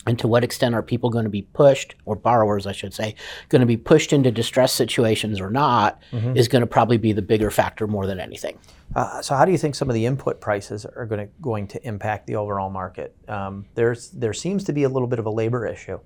and 0.05 0.19
to 0.19 0.27
what 0.27 0.43
extent 0.43 0.75
are 0.75 0.83
people 0.83 1.09
going 1.09 1.23
to 1.23 1.29
be 1.29 1.41
pushed, 1.41 1.95
or 2.05 2.15
borrowers, 2.15 2.67
I 2.67 2.71
should 2.71 2.93
say, 2.93 3.15
going 3.49 3.61
to 3.61 3.65
be 3.65 3.77
pushed 3.77 4.13
into 4.13 4.31
distress 4.31 4.71
situations 4.71 5.39
or 5.41 5.49
not, 5.49 5.99
is 6.35 6.47
going 6.47 6.61
to 6.61 6.67
probably 6.67 6.97
be 6.97 7.11
the 7.11 7.21
bigger 7.21 7.49
factor 7.51 7.87
more 7.87 8.05
than 8.05 8.19
anything. 8.19 8.57
Uh, 8.95 9.19
so, 9.21 9.35
how 9.35 9.45
do 9.45 9.51
you 9.51 9.57
think 9.57 9.73
some 9.73 9.89
of 9.89 9.95
the 9.95 10.05
input 10.05 10.39
prices 10.39 10.85
are 10.85 11.05
going 11.07 11.25
to 11.27 11.33
going 11.41 11.67
to 11.67 11.85
impact 11.87 12.27
the 12.27 12.35
overall 12.35 12.69
market? 12.69 13.15
Um, 13.27 13.65
there's 13.73 14.09
there 14.11 14.31
seems 14.33 14.63
to 14.65 14.73
be 14.73 14.83
a 14.83 14.89
little 14.89 15.07
bit 15.07 15.17
of 15.17 15.25
a 15.25 15.29
labor 15.31 15.65
issue. 15.65 15.99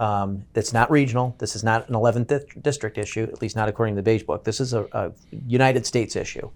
Um, 0.00 0.44
that's 0.52 0.72
not 0.74 0.90
regional. 0.90 1.34
This 1.38 1.56
is 1.56 1.64
not 1.64 1.88
an 1.88 1.94
11th 1.94 2.62
district 2.62 2.98
issue, 2.98 3.22
at 3.22 3.40
least 3.40 3.56
not 3.56 3.68
according 3.68 3.94
to 3.94 3.98
the 4.00 4.02
Beige 4.04 4.24
Book. 4.24 4.44
This 4.44 4.60
is 4.60 4.74
a, 4.74 4.86
a 4.92 5.12
United 5.46 5.86
States 5.86 6.16
issue. 6.16 6.50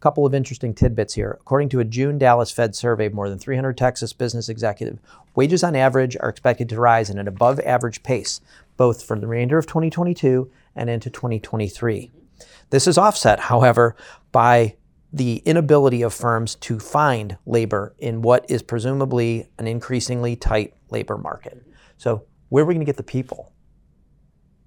Couple 0.00 0.24
of 0.24 0.32
interesting 0.32 0.74
tidbits 0.74 1.14
here. 1.14 1.36
According 1.40 1.70
to 1.70 1.80
a 1.80 1.84
June 1.84 2.18
Dallas 2.18 2.52
Fed 2.52 2.76
survey 2.76 3.06
of 3.06 3.14
more 3.14 3.28
than 3.28 3.38
300 3.38 3.76
Texas 3.76 4.12
business 4.12 4.48
executives, 4.48 5.00
wages 5.34 5.64
on 5.64 5.74
average 5.74 6.16
are 6.20 6.28
expected 6.28 6.68
to 6.68 6.80
rise 6.80 7.10
at 7.10 7.16
an 7.16 7.26
above 7.26 7.58
average 7.60 8.04
pace, 8.04 8.40
both 8.76 9.02
for 9.02 9.18
the 9.18 9.26
remainder 9.26 9.58
of 9.58 9.66
2022 9.66 10.50
and 10.76 10.88
into 10.88 11.10
2023. 11.10 12.12
This 12.70 12.86
is 12.86 12.96
offset, 12.96 13.40
however, 13.40 13.96
by 14.30 14.76
the 15.12 15.36
inability 15.38 16.02
of 16.02 16.14
firms 16.14 16.54
to 16.54 16.78
find 16.78 17.36
labor 17.46 17.94
in 17.98 18.22
what 18.22 18.48
is 18.48 18.62
presumably 18.62 19.48
an 19.58 19.66
increasingly 19.66 20.36
tight 20.36 20.74
labor 20.90 21.16
market. 21.16 21.66
So, 21.96 22.24
where 22.50 22.62
are 22.62 22.66
we 22.66 22.74
going 22.74 22.84
to 22.84 22.88
get 22.88 22.98
the 22.98 23.02
people 23.02 23.52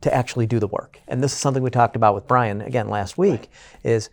to 0.01 0.13
actually 0.13 0.47
do 0.47 0.59
the 0.59 0.67
work? 0.67 0.99
And 1.07 1.23
this 1.23 1.31
is 1.31 1.37
something 1.37 1.63
we 1.63 1.69
talked 1.69 1.95
about 1.95 2.15
with 2.15 2.27
Brian 2.27 2.61
again 2.61 2.89
last 2.89 3.17
week 3.17 3.49
is 3.83 4.09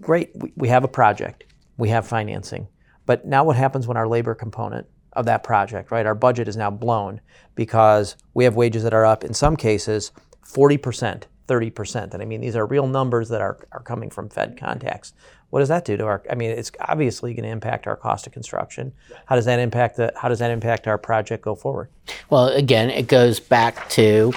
great, 0.00 0.30
we, 0.56 0.68
have 0.68 0.84
a 0.84 0.88
project, 0.88 1.44
we 1.76 1.88
have 1.88 2.06
financing, 2.06 2.68
but 3.06 3.26
now 3.26 3.44
what 3.44 3.56
happens 3.56 3.86
when 3.86 3.96
our 3.96 4.08
labor 4.08 4.34
component 4.34 4.86
of 5.12 5.24
that 5.26 5.42
project, 5.42 5.90
right? 5.90 6.06
Our 6.06 6.14
budget 6.14 6.48
is 6.48 6.56
now 6.56 6.70
blown 6.70 7.20
because 7.54 8.16
we 8.34 8.44
have 8.44 8.54
wages 8.54 8.82
that 8.82 8.92
are 8.92 9.06
up 9.06 9.24
in 9.24 9.32
some 9.32 9.56
cases 9.56 10.12
40%, 10.44 11.24
30%. 11.48 12.14
And 12.14 12.22
I 12.22 12.26
mean, 12.26 12.40
these 12.40 12.54
are 12.54 12.66
real 12.66 12.86
numbers 12.86 13.28
that 13.30 13.40
are, 13.40 13.58
are 13.72 13.82
coming 13.82 14.10
from 14.10 14.28
Fed 14.28 14.56
contacts. 14.58 15.14
What 15.50 15.60
does 15.60 15.68
that 15.68 15.84
do 15.84 15.96
to 15.96 16.04
our? 16.04 16.22
I 16.30 16.34
mean, 16.34 16.50
it's 16.50 16.72
obviously 16.80 17.32
going 17.32 17.44
to 17.44 17.50
impact 17.50 17.86
our 17.86 17.96
cost 17.96 18.26
of 18.26 18.32
construction. 18.32 18.92
How 19.26 19.36
does 19.36 19.44
that 19.44 19.60
impact 19.60 19.96
the? 19.96 20.12
How 20.16 20.28
does 20.28 20.40
that 20.40 20.50
impact 20.50 20.88
our 20.88 20.98
project 20.98 21.44
go 21.44 21.54
forward? 21.54 21.88
Well, 22.30 22.48
again, 22.48 22.90
it 22.90 23.06
goes 23.06 23.38
back 23.38 23.88
to 23.90 24.32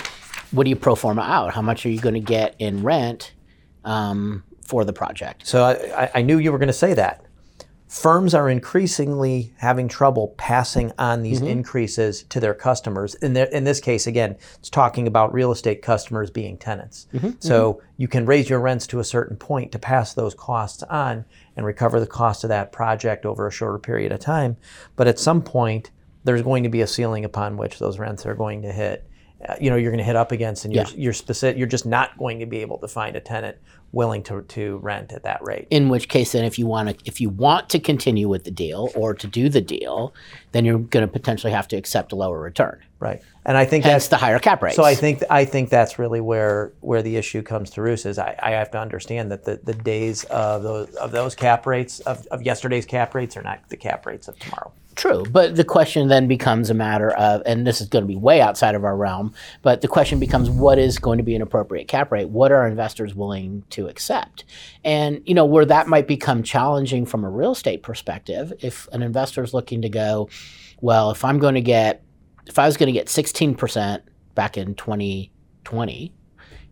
what 0.52 0.64
do 0.64 0.70
you 0.70 0.76
pro 0.76 0.96
forma 0.96 1.22
out? 1.22 1.54
How 1.54 1.64
much 1.64 1.86
are 1.86 1.90
you 1.90 2.00
going 2.00 2.14
to 2.14 2.20
get 2.20 2.56
in 2.60 2.84
rent 2.84 3.34
um, 3.86 4.44
for 4.70 4.86
the 4.86 4.94
project? 4.94 5.48
So 5.48 5.64
I, 5.64 6.12
I- 6.14 6.22
knew 6.22 6.38
you 6.38 6.52
were 6.52 6.60
going 6.60 6.68
to 6.68 6.74
say 6.74 6.94
that. 6.94 7.26
Firms 7.88 8.36
are 8.36 8.48
increasingly 8.52 9.52
having 9.58 9.88
trouble 9.88 10.36
passing 10.38 10.92
on 11.00 11.24
these 11.24 11.40
mm-hmm. 11.40 11.58
increases 11.58 12.22
to 12.26 12.40
their 12.40 12.54
customers. 12.54 13.16
In, 13.16 13.34
their, 13.34 13.48
in 13.48 13.64
this 13.64 13.80
case, 13.80 14.06
again, 14.06 14.38
it's 14.60 14.70
talking 14.70 15.08
about 15.08 15.34
real 15.34 15.52
estate 15.52 15.82
customers 15.82 16.30
being 16.30 16.56
tenants. 16.60 17.08
Mm-hmm. 17.12 17.26
Mm-hmm. 17.26 17.38
So 17.40 17.82
you 17.98 18.08
can 18.08 18.28
raise 18.28 18.48
your 18.48 18.60
rents 18.60 18.86
to 18.88 19.00
a 19.00 19.04
certain 19.04 19.38
point 19.38 19.72
to 19.72 19.80
pass 19.80 20.14
those 20.14 20.36
costs 20.36 20.84
on 20.84 21.26
and 21.56 21.66
recover 21.66 22.00
the 22.00 22.06
cost 22.06 22.44
of 22.44 22.50
that 22.50 22.72
project 22.72 23.26
over 23.26 23.48
a 23.48 23.52
shorter 23.52 23.80
period 23.80 24.12
of 24.12 24.20
time. 24.20 24.56
But 24.96 25.08
at 25.08 25.18
some 25.18 25.42
point, 25.42 25.90
there's 26.26 26.44
going 26.44 26.62
to 26.64 26.70
be 26.70 26.82
a 26.82 26.88
ceiling 26.88 27.26
upon 27.26 27.58
which 27.58 27.80
those 27.80 27.98
rents 27.98 28.24
are 28.28 28.36
going 28.36 28.62
to 28.62 28.72
hit. 28.72 29.10
Uh, 29.48 29.56
you 29.60 29.70
know 29.70 29.76
you're 29.76 29.92
going 29.92 30.00
to 30.00 30.04
hit 30.04 30.16
up 30.16 30.32
against, 30.32 30.66
and 30.66 30.74
you're 30.74 30.86
Yeah. 30.86 30.94
you're 30.96 31.14
specific. 31.14 31.58
You're 31.58 31.68
just 31.68 31.86
not 31.86 32.18
going 32.18 32.40
to 32.40 32.46
be 32.46 32.58
able 32.58 32.78
to 32.80 32.88
find 32.88 33.16
a 33.16 33.22
tenant 33.22 33.58
willing 33.92 34.22
to 34.24 34.42
to 34.42 34.78
rent 34.78 35.12
at 35.14 35.24
that 35.24 35.42
rate. 35.44 35.68
In 35.70 35.90
which 35.90 36.10
case, 36.10 36.34
then, 36.34 36.44
if 36.46 36.60
you 36.60 36.68
want 36.68 36.90
to, 36.90 36.96
if 37.06 37.20
you 37.22 37.30
want 37.30 37.70
to 37.70 37.80
continue 37.80 38.28
with 38.28 38.44
the 38.44 38.52
deal 38.52 38.90
or 38.96 39.14
to 39.14 39.28
do 39.28 39.50
the 39.50 39.62
deal, 39.62 40.14
then 40.52 40.66
you're 40.66 40.80
going 40.80 41.06
to 41.06 41.12
potentially 41.12 41.54
have 41.54 41.68
to 41.70 41.78
accept 41.78 42.12
a 42.12 42.16
lower 42.16 42.40
return. 42.40 42.80
Right. 43.00 43.22
And 43.46 43.58
I 43.58 43.64
think 43.66 43.86
Hence 43.86 43.94
that's 43.94 44.08
the 44.10 44.18
higher 44.18 44.40
cap 44.40 44.62
rates. 44.62 44.76
So 44.76 44.84
I 44.84 44.94
think 44.94 45.24
I 45.30 45.46
think 45.46 45.70
that's 45.70 45.98
really 45.98 46.20
where 46.22 46.74
where 46.82 47.02
the 47.02 47.16
issue 47.16 47.42
comes 47.42 47.70
to 47.72 47.82
roost 47.82 48.06
is 48.06 48.20
I, 48.20 48.36
I 48.44 48.52
have 48.52 48.70
to 48.72 48.80
understand 48.80 49.32
that 49.32 49.46
the, 49.46 49.60
the 49.64 49.74
days 49.74 50.26
of 50.26 50.64
those 50.64 50.94
of 50.96 51.12
those 51.12 51.34
cap 51.34 51.66
rates 51.66 52.02
of, 52.02 52.28
of 52.28 52.42
yesterday's 52.44 52.86
cap 52.86 53.16
rates 53.16 53.38
are 53.38 53.42
not 53.42 53.68
the 53.70 53.78
cap 53.78 54.06
rates 54.06 54.28
of 54.28 54.38
tomorrow. 54.38 54.72
True, 54.96 55.24
but 55.32 55.56
the 55.56 55.64
question 55.64 56.10
then 56.10 56.28
becomes 56.28 56.70
a 56.70 56.74
matter 56.74 57.12
of, 57.12 57.42
and 57.46 57.66
this 57.66 57.80
is 57.80 57.88
going 57.88 58.04
to 58.04 58.08
be 58.08 58.18
way 58.18 58.42
outside 58.42 58.76
of 58.76 58.84
our 58.84 58.98
realm, 58.98 59.34
but 59.62 59.80
the 59.80 59.88
question 59.88 60.20
becomes 60.20 60.50
what 60.50 60.78
is 60.78 60.98
going 60.98 61.18
to 61.20 61.24
be 61.24 61.36
an 61.36 61.42
appropriate 61.42 61.88
cap 61.88 62.12
rate? 62.12 62.28
What 62.28 62.52
are 62.52 62.68
investors 62.68 63.16
willing 63.16 63.64
to 63.70 63.88
accept? 63.88 64.44
And, 64.84 65.22
you 65.26 65.34
know, 65.34 65.46
where 65.46 65.66
that 65.66 65.88
might 65.88 66.08
become 66.08 66.44
challenging 66.44 67.06
from 67.06 67.24
a 67.24 67.30
real 67.30 67.54
estate 67.54 67.82
perspective, 67.82 68.52
if 68.60 68.90
an 68.92 69.02
investor 69.02 69.42
is 69.42 69.54
looking 69.54 69.84
to 69.84 69.90
go, 69.90 70.28
well, 70.82 71.12
if 71.12 71.24
I'm 71.24 71.40
going 71.40 71.56
to 71.56 71.62
get, 71.62 72.04
if 72.46 72.60
I 72.60 72.66
was 72.66 72.76
going 72.76 72.88
to 72.88 73.00
get 73.00 73.08
16% 73.08 74.02
back 74.36 74.58
in 74.58 74.76
2020, 74.76 76.14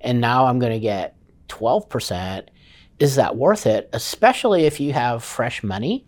and 0.02 0.20
now 0.20 0.48
I'm 0.48 0.60
going 0.60 0.74
to 0.74 0.80
get 0.80 1.16
12%, 1.48 2.48
is 3.00 3.16
that 3.16 3.36
worth 3.38 3.66
it? 3.66 3.90
Especially 3.94 4.66
if 4.66 4.80
you 4.80 4.92
have 4.94 5.24
fresh 5.24 5.64
money 5.64 6.06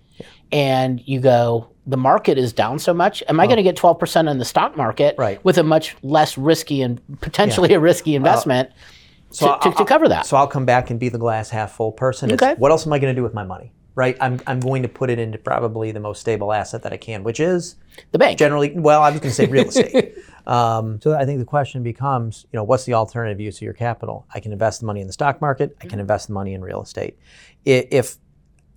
and 0.51 1.01
you 1.05 1.19
go, 1.19 1.69
the 1.87 1.97
market 1.97 2.37
is 2.37 2.53
down 2.53 2.77
so 2.79 2.93
much. 2.93 3.23
Am 3.27 3.39
I 3.39 3.45
going 3.47 3.57
to 3.57 3.63
get 3.63 3.75
12% 3.75 4.29
in 4.29 4.37
the 4.37 4.45
stock 4.45 4.77
market 4.77 5.15
Right. 5.17 5.43
with 5.43 5.57
a 5.57 5.63
much 5.63 5.95
less 6.03 6.37
risky 6.37 6.81
and 6.81 7.01
potentially 7.21 7.73
a 7.73 7.79
risky 7.79 8.15
investment 8.15 8.69
So 9.31 9.45
to, 9.47 9.51
to, 9.59 9.67
I'll- 9.69 9.73
to 9.75 9.85
cover 9.85 10.07
that? 10.09 10.25
So 10.25 10.37
I'll 10.37 10.47
come 10.47 10.65
back 10.65 10.89
and 10.91 10.99
be 10.99 11.09
the 11.09 11.17
glass 11.17 11.49
half 11.49 11.71
full 11.73 11.91
person. 11.91 12.29
It's, 12.31 12.41
Okay. 12.43 12.55
what 12.59 12.71
else 12.71 12.85
am 12.85 12.93
I 12.93 12.99
going 12.99 13.13
to 13.13 13.19
do 13.19 13.23
with 13.23 13.33
my 13.33 13.43
money? 13.43 13.71
Right. 13.95 14.15
I'm, 14.21 14.39
I'm 14.47 14.59
going 14.61 14.83
to 14.83 14.87
put 14.87 15.09
it 15.09 15.19
into 15.19 15.37
probably 15.39 15.91
the 15.91 15.99
most 15.99 16.21
stable 16.21 16.53
asset 16.53 16.83
that 16.83 16.93
I 16.93 16.97
can, 16.97 17.23
which 17.23 17.39
is 17.39 17.75
the 18.13 18.19
bank. 18.19 18.39
generally 18.39 18.71
well 18.75 19.01
i 19.01 19.09
was 19.09 19.19
going 19.19 19.29
to 19.31 19.35
say 19.35 19.45
real 19.47 19.67
estate 19.73 20.15
um, 20.47 21.01
so 21.01 21.13
i 21.15 21.25
think 21.25 21.37
the 21.39 21.43
question 21.45 21.83
becomes 21.83 22.45
you 22.53 22.55
know 22.55 22.63
what's 22.63 22.85
the 22.85 22.93
alternative 22.93 23.41
use 23.41 23.57
of 23.57 23.61
your 23.63 23.73
capital 23.73 24.25
i 24.33 24.39
can 24.39 24.53
invest 24.53 24.79
the 24.79 24.85
money 24.85 25.01
in 25.01 25.07
the 25.07 25.11
stock 25.11 25.41
market 25.41 25.75
i 25.81 25.85
can 25.85 25.99
invest 25.99 26.27
the 26.27 26.33
money 26.33 26.53
in 26.53 26.61
real 26.61 26.81
estate 26.81 27.17
if 27.65 28.15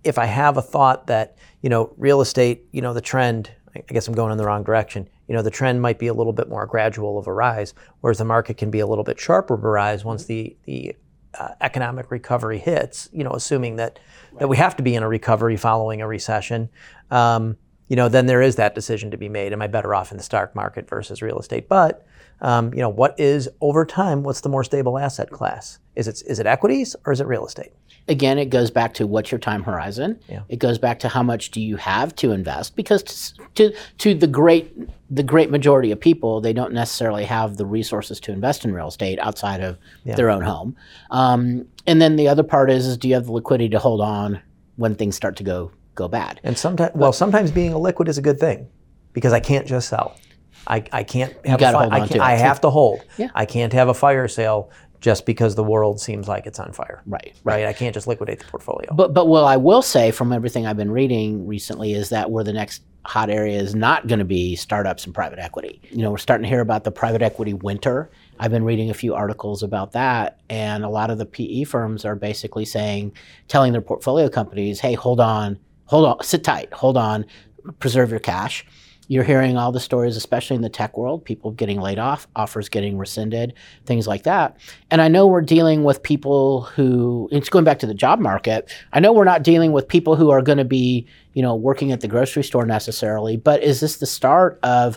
if 0.05 0.19
i 0.19 0.27
have 0.27 0.57
a 0.57 0.63
thought 0.63 1.07
that 1.07 1.37
you 1.61 1.69
know 1.69 1.93
real 1.97 2.21
estate 2.21 2.65
you 2.73 2.81
know 2.81 2.93
the 2.93 3.01
trend 3.01 3.51
i 3.75 3.81
guess 3.89 4.09
i'm 4.09 4.15
going 4.15 4.33
in 4.33 4.39
the 4.39 4.45
wrong 4.45 4.63
direction 4.63 5.09
you 5.29 5.35
know 5.35 5.43
the 5.43 5.51
trend 5.51 5.81
might 5.81 5.99
be 5.99 6.07
a 6.07 6.15
little 6.15 6.33
bit 6.33 6.49
more 6.49 6.67
gradual 6.67 7.19
of 7.19 7.27
a 7.27 7.33
rise 7.33 7.75
whereas 8.01 8.19
the 8.19 8.25
market 8.25 8.57
can 8.57 8.71
be 8.71 8.81
a 8.81 8.87
little 8.87 9.05
bit 9.05 9.19
sharper 9.19 9.55
of 9.55 9.65
a 9.65 9.69
rise 9.69 10.05
once 10.05 10.25
the 10.25 10.57
the 10.65 10.95
uh, 11.39 11.49
economic 11.61 12.11
recovery 12.11 12.59
hits, 12.59 13.09
you 13.13 13.25
know, 13.25 13.33
assuming 13.33 13.77
that 13.77 13.99
that 14.39 14.49
we 14.49 14.57
have 14.57 14.77
to 14.77 14.83
be 14.83 14.95
in 14.95 15.03
a 15.03 15.09
recovery 15.09 15.57
following 15.57 16.01
a 16.01 16.07
recession, 16.07 16.69
um, 17.11 17.57
you 17.89 17.97
know, 17.97 18.09
then 18.09 18.27
there 18.27 18.41
is 18.41 18.57
that 18.57 18.75
decision 18.75 19.11
to 19.11 19.17
be 19.17 19.29
made. 19.29 19.53
Am 19.53 19.61
I 19.61 19.67
better 19.67 19.95
off 19.95 20.11
in 20.11 20.17
the 20.17 20.23
stock 20.23 20.55
market 20.55 20.89
versus 20.89 21.21
real 21.21 21.39
estate? 21.39 21.69
But 21.69 22.07
um, 22.43 22.75
you 22.75 22.81
know, 22.81 22.89
what 22.89 23.19
is 23.19 23.49
over 23.61 23.87
time? 23.87 24.25
What's 24.25 24.41
the 24.41 24.49
more 24.49 24.65
stable 24.65 24.99
asset 24.99 25.31
class? 25.31 25.79
Is 25.95 26.09
it 26.09 26.23
is 26.27 26.39
it 26.39 26.47
equities 26.47 26.97
or 27.07 27.13
is 27.13 27.21
it 27.21 27.27
real 27.27 27.47
estate? 27.47 27.73
Again, 28.09 28.37
it 28.37 28.47
goes 28.47 28.71
back 28.71 28.95
to 28.95 29.07
what's 29.07 29.31
your 29.31 29.39
time 29.39 29.63
horizon. 29.63 30.19
Yeah. 30.29 30.41
It 30.49 30.59
goes 30.59 30.77
back 30.77 30.99
to 31.01 31.09
how 31.09 31.23
much 31.23 31.53
do 31.53 31.61
you 31.61 31.77
have 31.77 32.17
to 32.17 32.33
invest 32.33 32.75
because 32.75 33.05
to, 33.05 33.45
to 33.55 33.77
to 33.99 34.15
the 34.15 34.27
great 34.27 34.77
the 35.09 35.23
great 35.23 35.51
majority 35.51 35.93
of 35.93 36.01
people, 36.01 36.41
they 36.41 36.53
don't 36.53 36.73
necessarily 36.73 37.25
have 37.25 37.59
the 37.59 37.67
resources 37.67 38.19
to 38.21 38.33
invest 38.33 38.65
in 38.65 38.75
real 38.75 38.89
estate 38.89 39.21
outside 39.21 39.61
of 39.61 39.79
their 40.17 40.31
own 40.31 40.43
home. 40.43 40.75
Um, 41.11 41.67
and 41.87 42.03
then 42.03 42.17
the 42.17 42.27
other 42.27 42.43
part 42.43 42.71
is, 42.71 42.87
is 42.87 42.97
do 42.97 43.09
you 43.09 43.15
have 43.15 43.27
the 43.27 43.33
liquidity 43.33 43.69
to 43.71 43.79
hold 43.79 44.01
on 44.01 44.41
when 44.77 44.97
things 44.97 45.15
start 45.15 45.37
to 45.37 45.45
go 45.45 45.71
go 45.95 46.09
bad? 46.09 46.41
And 46.43 46.59
sometimes, 46.59 46.93
well, 46.97 47.13
sometimes 47.13 47.53
being 47.53 47.73
a 47.73 47.79
liquid 47.79 48.09
is 48.09 48.19
a 48.19 48.23
good 48.23 48.41
thing 48.41 48.67
because 49.13 49.33
I 49.33 49.39
can't 49.39 49.67
just 49.67 49.89
sell. 49.89 50.17
I, 50.67 50.85
I 50.93 51.03
can't 51.03 51.33
have 51.47 51.61
a 51.61 51.65
fi- 51.65 51.73
hold 51.73 51.93
I, 51.93 52.07
can't, 52.07 52.21
I 52.21 52.33
have 52.33 52.61
to 52.63 52.71
hold. 52.71 53.05
Yeah. 53.17 53.29
I 53.35 53.47
can't 53.47 53.73
have 53.73 53.89
a 53.89 53.95
fire 53.95 54.29
sale 54.29 54.71
just 55.01 55.27
because 55.27 55.57
the 55.57 55.65
world 55.65 56.01
seems 56.01 56.29
like 56.29 56.47
it's 56.47 56.61
on 56.61 56.73
fire. 56.73 57.03
Right. 57.07 57.35
Right. 57.43 57.67
I 57.67 57.73
can't 57.73 57.93
just 57.93 58.07
liquidate 58.07 58.39
the 58.39 58.45
portfolio. 58.47 58.95
But 58.95 59.13
but 59.13 59.27
what 59.27 59.45
I 59.45 59.57
will 59.57 59.83
say 59.83 60.13
from 60.13 60.33
everything 60.33 60.67
I've 60.67 60.77
been 60.77 60.93
reading 60.93 61.47
recently 61.47 61.93
is 61.93 62.11
that 62.11 62.31
where 62.31 62.45
the 62.45 62.53
next 62.53 62.83
hot 63.05 63.31
area 63.31 63.59
is 63.59 63.75
not 63.75 64.07
going 64.07 64.21
to 64.21 64.25
be 64.25 64.55
startups 64.55 65.05
and 65.05 65.15
private 65.15 65.41
equity. 65.41 65.81
You 65.91 66.03
know, 66.03 66.13
we're 66.13 66.19
starting 66.19 66.45
to 66.45 66.49
hear 66.49 66.61
about 66.61 66.85
the 66.85 66.93
private 66.93 67.21
equity 67.21 67.53
winter. 67.53 68.11
I've 68.39 68.53
been 68.53 68.65
reading 68.65 68.91
a 68.91 68.95
few 68.95 69.15
articles 69.15 69.65
about 69.65 69.93
that, 69.93 70.39
and 70.49 70.85
a 70.85 70.89
lot 70.89 71.11
of 71.11 71.19
the 71.19 71.27
PE 71.27 71.65
firms 71.65 72.05
are 72.05 72.15
basically 72.15 72.65
saying, 72.65 73.13
telling 73.49 73.73
their 73.73 73.83
portfolio 73.83 74.29
companies, 74.29 74.79
"Hey, 74.79 74.95
hold 74.95 75.19
on, 75.19 75.59
hold 75.87 76.07
on, 76.07 76.23
sit 76.23 76.45
tight, 76.45 76.73
hold 76.73 76.97
on, 76.97 77.27
preserve 77.81 78.11
your 78.11 78.21
cash." 78.21 78.65
You're 79.13 79.25
hearing 79.25 79.59
all 79.59 79.73
the 79.73 79.79
stories, 79.79 80.17
especially 80.17 80.57
in 80.57 80.63
the 80.63 80.71
tech 80.71 80.97
world, 80.97 81.23
people 81.23 81.51
getting 81.51 81.79
laid 81.79 81.99
off, 81.99 82.27
offers 82.35 82.71
getting 82.71 82.97
rescinded, 82.97 83.53
things 83.85 84.07
like 84.07 84.23
that. 84.23 84.57
And 84.91 85.03
I 85.03 85.09
know 85.09 85.27
we're 85.27 85.43
dealing 85.43 85.85
with 85.85 86.03
people 86.03 86.63
who, 86.63 87.29
it's 87.31 87.51
going 87.51 87.67
back 87.67 87.79
to 87.81 87.87
the 87.87 87.93
job 87.93 88.21
market. 88.21 88.73
I 88.95 89.01
know 89.01 89.13
we're 89.13 89.25
not 89.25 89.43
dealing 89.43 89.73
with 89.73 89.87
people 89.87 90.17
who 90.17 90.31
are 90.31 90.41
going 90.41 90.57
to 90.57 90.65
be, 90.65 91.07
you 91.35 91.43
know, 91.43 91.55
working 91.55 91.93
at 91.93 92.01
the 92.01 92.09
grocery 92.09 92.43
store 92.43 92.65
necessarily, 92.65 93.37
but 93.37 93.63
is 93.63 93.81
this 93.81 93.99
the 93.99 94.07
start 94.07 94.59
of 94.63 94.97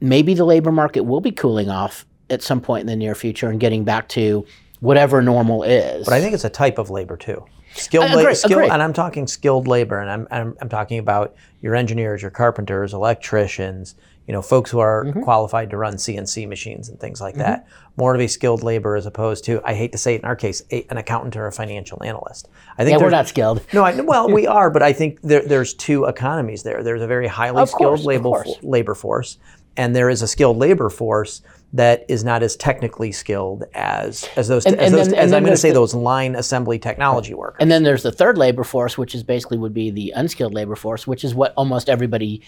maybe 0.00 0.32
the 0.32 0.46
labor 0.46 0.72
market 0.72 1.02
will 1.02 1.20
be 1.20 1.30
cooling 1.30 1.68
off 1.68 2.06
at 2.30 2.40
some 2.40 2.62
point 2.62 2.80
in 2.80 2.86
the 2.86 2.96
near 2.96 3.14
future 3.14 3.50
and 3.50 3.60
getting 3.60 3.84
back 3.84 4.08
to 4.08 4.46
whatever 4.80 5.20
normal 5.20 5.62
is? 5.62 6.06
But 6.06 6.14
I 6.14 6.22
think 6.22 6.32
it's 6.32 6.46
a 6.46 6.48
type 6.48 6.78
of 6.78 6.88
labor 6.88 7.18
too. 7.18 7.44
Skilled, 7.74 8.04
agree, 8.06 8.16
labor, 8.16 8.34
skill, 8.34 8.58
agree. 8.58 8.68
and 8.70 8.82
I'm 8.82 8.92
talking 8.92 9.26
skilled 9.26 9.66
labor, 9.66 9.98
and 10.00 10.10
I'm, 10.10 10.28
I'm 10.30 10.56
I'm 10.60 10.68
talking 10.68 10.98
about 10.98 11.34
your 11.60 11.74
engineers, 11.74 12.22
your 12.22 12.30
carpenters, 12.30 12.92
electricians, 12.94 13.94
you 14.26 14.32
know, 14.32 14.42
folks 14.42 14.70
who 14.70 14.78
are 14.78 15.04
Mm-hmm. 15.04 15.22
qualified 15.22 15.70
to 15.70 15.76
run 15.76 15.94
CNC 15.94 16.48
machines 16.48 16.88
and 16.88 16.98
things 17.00 17.20
like 17.20 17.34
that. 17.36 17.66
More 17.96 18.14
of 18.14 18.20
a 18.20 18.26
skilled 18.28 18.62
labor 18.62 18.94
as 18.96 19.04
opposed 19.06 19.44
to, 19.46 19.60
I 19.64 19.74
hate 19.74 19.92
to 19.92 19.98
say 19.98 20.14
it 20.14 20.20
in 20.20 20.24
our 20.24 20.36
case, 20.36 20.62
a, 20.70 20.86
an 20.90 20.96
accountant 20.96 21.36
or 21.36 21.46
a 21.46 21.52
financial 21.52 22.02
analyst. 22.04 22.48
I 22.78 22.84
think 22.84 22.98
yeah, 22.98 23.04
we're 23.04 23.10
not 23.10 23.26
skilled. 23.28 23.62
No, 23.72 23.82
I, 23.84 24.00
well, 24.00 24.30
we 24.30 24.46
are, 24.58 24.70
but 24.70 24.82
I 24.82 24.92
think 24.92 25.20
there, 25.22 25.42
there's 25.46 25.74
two 25.74 26.04
economies 26.04 26.62
there. 26.62 26.82
There's 26.84 27.02
a 27.02 27.06
very 27.06 27.26
highly 27.26 27.60
Of 27.60 27.70
skilled 27.70 28.00
course, 28.00 28.04
labor, 28.04 28.44
labor 28.62 28.94
force, 28.94 29.38
and 29.76 29.94
there 29.96 30.08
is 30.08 30.22
a 30.22 30.28
skilled 30.28 30.56
labor 30.56 30.88
force 30.88 31.42
that 31.74 32.04
is 32.08 32.22
not 32.22 32.42
as 32.42 32.54
technically 32.56 33.12
skilled 33.12 33.64
as 33.74 34.28
as 34.36 34.48
those. 34.48 34.66
And- 34.66 34.78
as, 34.78 34.92
and 34.92 34.94
those 35.00 35.08
then- 35.08 35.18
as 35.18 35.32
I'm 35.32 35.42
going 35.42 35.52
to 35.54 35.56
say, 35.56 35.70
the- 35.70 35.74
those 35.74 35.94
line 35.94 36.34
assembly 36.34 36.78
technology 36.78 37.32
workers. 37.34 37.58
And 37.60 37.70
then 37.70 37.82
there's 37.82 38.02
the 38.02 38.12
third 38.12 38.36
labor 38.36 38.64
force, 38.64 38.98
which 38.98 39.14
is 39.14 39.22
basically 39.22 39.58
would 39.58 39.72
be 39.74 39.90
the 39.90 40.12
unskilled 40.14 40.52
labor 40.52 40.76
force, 40.76 41.06
which 41.06 41.24
is 41.24 41.34
what 41.34 41.54
almost 41.56 41.88
everybody 41.88 42.42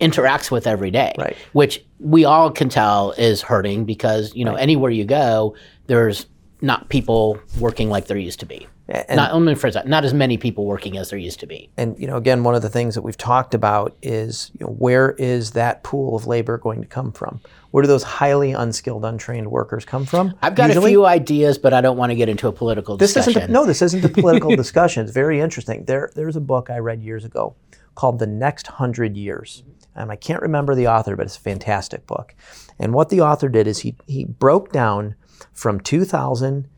interacts 0.00 0.50
with 0.50 0.66
every 0.66 0.90
day. 0.90 1.12
Right. 1.18 1.36
Which 1.52 1.84
we 1.98 2.24
all 2.24 2.50
can 2.50 2.68
tell 2.68 3.12
is 3.12 3.42
hurting 3.42 3.84
because, 3.84 4.34
you 4.34 4.44
know, 4.44 4.54
anywhere 4.54 4.90
you 4.90 5.04
go, 5.04 5.54
there's 5.86 6.26
not 6.62 6.88
people 6.88 7.38
working 7.58 7.88
like 7.90 8.06
there 8.06 8.16
used 8.18 8.40
to 8.40 8.46
be. 8.46 8.66
And- 8.90 9.16
not 9.16 9.30
only 9.32 9.54
for 9.54 9.70
that, 9.70 9.86
not 9.86 10.04
as 10.04 10.12
many 10.12 10.36
people 10.36 10.66
working 10.66 10.96
as 10.98 11.10
there 11.10 11.18
used 11.18 11.40
to 11.40 11.46
be. 11.46 11.70
And 11.76 11.98
you 11.98 12.06
know, 12.06 12.16
again, 12.16 12.42
one 12.42 12.54
of 12.54 12.62
the 12.62 12.68
things 12.68 12.94
that 12.96 13.02
we've 13.02 13.16
talked 13.16 13.54
about 13.54 13.96
is 14.02 14.50
you 14.58 14.66
know, 14.66 14.72
where 14.72 15.12
is 15.12 15.52
that 15.52 15.82
pool 15.84 16.16
of 16.16 16.26
labor 16.26 16.58
going 16.58 16.80
to 16.80 16.86
come 16.88 17.12
from? 17.12 17.40
Where 17.70 17.82
do 17.82 17.86
those 17.86 18.02
highly 18.02 18.52
unskilled, 18.52 19.04
untrained 19.04 19.50
workers 19.50 19.84
come 19.84 20.04
from? 20.06 20.34
I've 20.42 20.56
got 20.56 20.68
Usually- 20.70 20.90
a 20.90 20.94
few 20.94 21.06
ideas, 21.06 21.56
but 21.56 21.72
I 21.72 21.80
don't 21.80 21.96
want 21.96 22.10
to 22.10 22.16
get 22.16 22.28
into 22.28 22.48
a 22.48 22.52
political 22.52 22.96
This 22.96 23.14
discussion. 23.14 23.42
isn't 23.42 23.50
a, 23.50 23.52
no, 23.52 23.64
this 23.64 23.80
isn't 23.82 24.04
a 24.04 24.08
political 24.08 24.56
discussion. 24.56 25.04
It's 25.04 25.12
very 25.12 25.40
interesting. 25.40 25.84
There, 25.84 26.10
there's 26.16 26.36
a 26.36 26.40
book 26.40 26.68
I 26.70 26.78
read 26.78 27.00
years 27.02 27.24
ago 27.24 27.54
called 27.94 28.18
The 28.18 28.26
Next 28.26 28.66
Hundred 28.66 29.16
Years. 29.16 29.62
And 29.94 30.10
I 30.10 30.16
can't 30.16 30.40
remember 30.42 30.74
the 30.74 30.86
author, 30.88 31.14
but 31.16 31.26
it's 31.26 31.36
a 31.36 31.40
fantastic 31.40 32.06
book. 32.06 32.34
And 32.78 32.94
what 32.94 33.08
the 33.08 33.20
author 33.20 33.48
did 33.48 33.66
is 33.66 33.80
he, 33.80 33.94
he 34.06 34.24
broke 34.24 34.72
down 34.72 35.14
from 35.52 35.80
2000, 35.80 36.68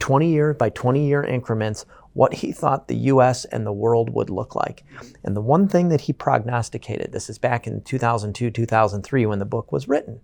20 0.00 0.30
year 0.30 0.54
by 0.54 0.70
20 0.70 1.06
year 1.06 1.22
increments, 1.22 1.86
what 2.12 2.34
he 2.34 2.50
thought 2.50 2.88
the 2.88 2.96
US 2.96 3.44
and 3.46 3.64
the 3.64 3.72
world 3.72 4.10
would 4.10 4.30
look 4.30 4.54
like. 4.56 4.84
And 5.22 5.36
the 5.36 5.40
one 5.40 5.68
thing 5.68 5.88
that 5.90 6.02
he 6.02 6.12
prognosticated, 6.12 7.12
this 7.12 7.30
is 7.30 7.38
back 7.38 7.66
in 7.66 7.82
2002, 7.82 8.50
2003 8.50 9.26
when 9.26 9.38
the 9.38 9.44
book 9.44 9.70
was 9.70 9.88
written, 9.88 10.20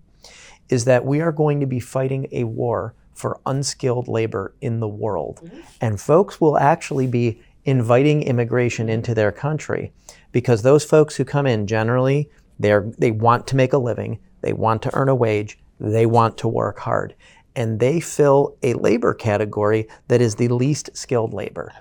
is 0.69 0.85
that 0.85 1.05
we 1.05 1.21
are 1.21 1.33
going 1.33 1.61
to 1.61 1.67
be 1.67 1.79
fighting 1.79 2.27
a 2.33 2.45
war 2.45 2.95
for 3.15 3.41
unskilled 3.47 4.09
labor 4.09 4.55
in 4.61 4.81
the 4.81 4.89
world. 4.89 5.49
And 5.81 6.01
folks 6.01 6.41
will 6.41 6.59
actually 6.59 7.07
be 7.07 7.41
inviting 7.65 8.23
immigration 8.23 8.89
into 8.89 9.15
their 9.15 9.33
country 9.33 9.93
because 10.33 10.63
those 10.63 10.85
folks 10.85 11.17
who 11.17 11.25
come 11.25 11.47
in 11.47 11.67
generally 11.67 12.29
they're 12.59 12.91
they 12.99 13.11
want 13.11 13.47
to 13.49 13.57
make 13.57 13.73
a 13.73 13.79
living, 13.79 14.19
they 14.41 14.53
want 14.53 14.83
to 14.83 14.95
earn 14.95 15.09
a 15.09 15.15
wage, 15.15 15.59
they 15.79 16.07
want 16.07 16.39
to 16.39 16.49
work 16.49 16.79
hard. 16.79 17.15
And 17.57 17.81
they 17.81 18.01
fill 18.01 18.57
a 18.63 18.75
labor 18.75 19.15
category 19.15 19.89
that 20.09 20.21
is 20.21 20.37
the 20.37 20.49
least 20.49 20.91
skilled 20.95 21.35
labor. 21.35 21.73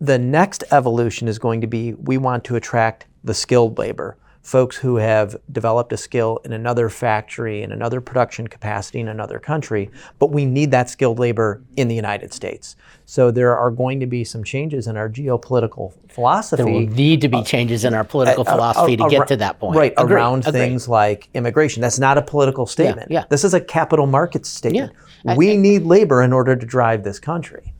The 0.00 0.18
next 0.18 0.64
evolution 0.70 1.28
is 1.28 1.38
going 1.38 1.60
to 1.60 1.66
be 1.66 1.94
we 1.94 2.16
want 2.16 2.44
to 2.44 2.56
attract 2.56 3.06
the 3.24 3.34
skilled 3.34 3.78
labor 3.78 4.16
folks 4.44 4.76
who 4.76 4.96
have 4.96 5.34
developed 5.50 5.90
a 5.94 5.96
skill 5.96 6.38
in 6.44 6.52
another 6.52 6.90
factory, 6.90 7.62
in 7.62 7.72
another 7.72 7.98
production 7.98 8.46
capacity 8.46 9.00
in 9.00 9.08
another 9.08 9.38
country, 9.38 9.90
but 10.18 10.30
we 10.30 10.44
need 10.44 10.70
that 10.70 10.90
skilled 10.90 11.18
labor 11.18 11.62
in 11.78 11.88
the 11.88 11.94
United 11.94 12.32
States. 12.32 12.76
So 13.06 13.30
there 13.30 13.56
are 13.56 13.70
going 13.70 14.00
to 14.00 14.06
be 14.06 14.22
some 14.22 14.44
changes 14.44 14.86
in 14.86 14.98
our 14.98 15.08
geopolitical 15.08 15.94
philosophy. 16.10 16.62
There 16.62 16.70
will 16.72 16.86
need 16.86 17.22
to 17.22 17.28
be 17.28 17.38
uh, 17.38 17.42
changes 17.42 17.84
in 17.86 17.94
our 17.94 18.04
political 18.04 18.46
uh, 18.46 18.50
uh, 18.50 18.52
philosophy 18.52 18.96
to 18.98 19.08
get 19.08 19.26
to 19.28 19.36
that 19.36 19.58
point. 19.58 19.78
Right, 19.78 19.94
Agreed, 19.96 20.14
around 20.14 20.46
agreed. 20.46 20.60
things 20.60 20.88
like 20.88 21.30
immigration. 21.32 21.80
That's 21.80 21.98
not 21.98 22.18
a 22.18 22.22
political 22.22 22.66
statement. 22.66 23.10
yeah. 23.10 23.24
This 23.30 23.44
is 23.44 23.54
a 23.54 23.60
capital 23.60 24.06
markets 24.06 24.50
statement. 24.50 24.92
I- 25.26 25.36
we 25.36 25.56
need 25.56 25.84
labor 25.84 26.22
in 26.22 26.34
order 26.34 26.54
to 26.54 26.66
drive 26.66 27.02
this 27.02 27.18
country. 27.18 27.72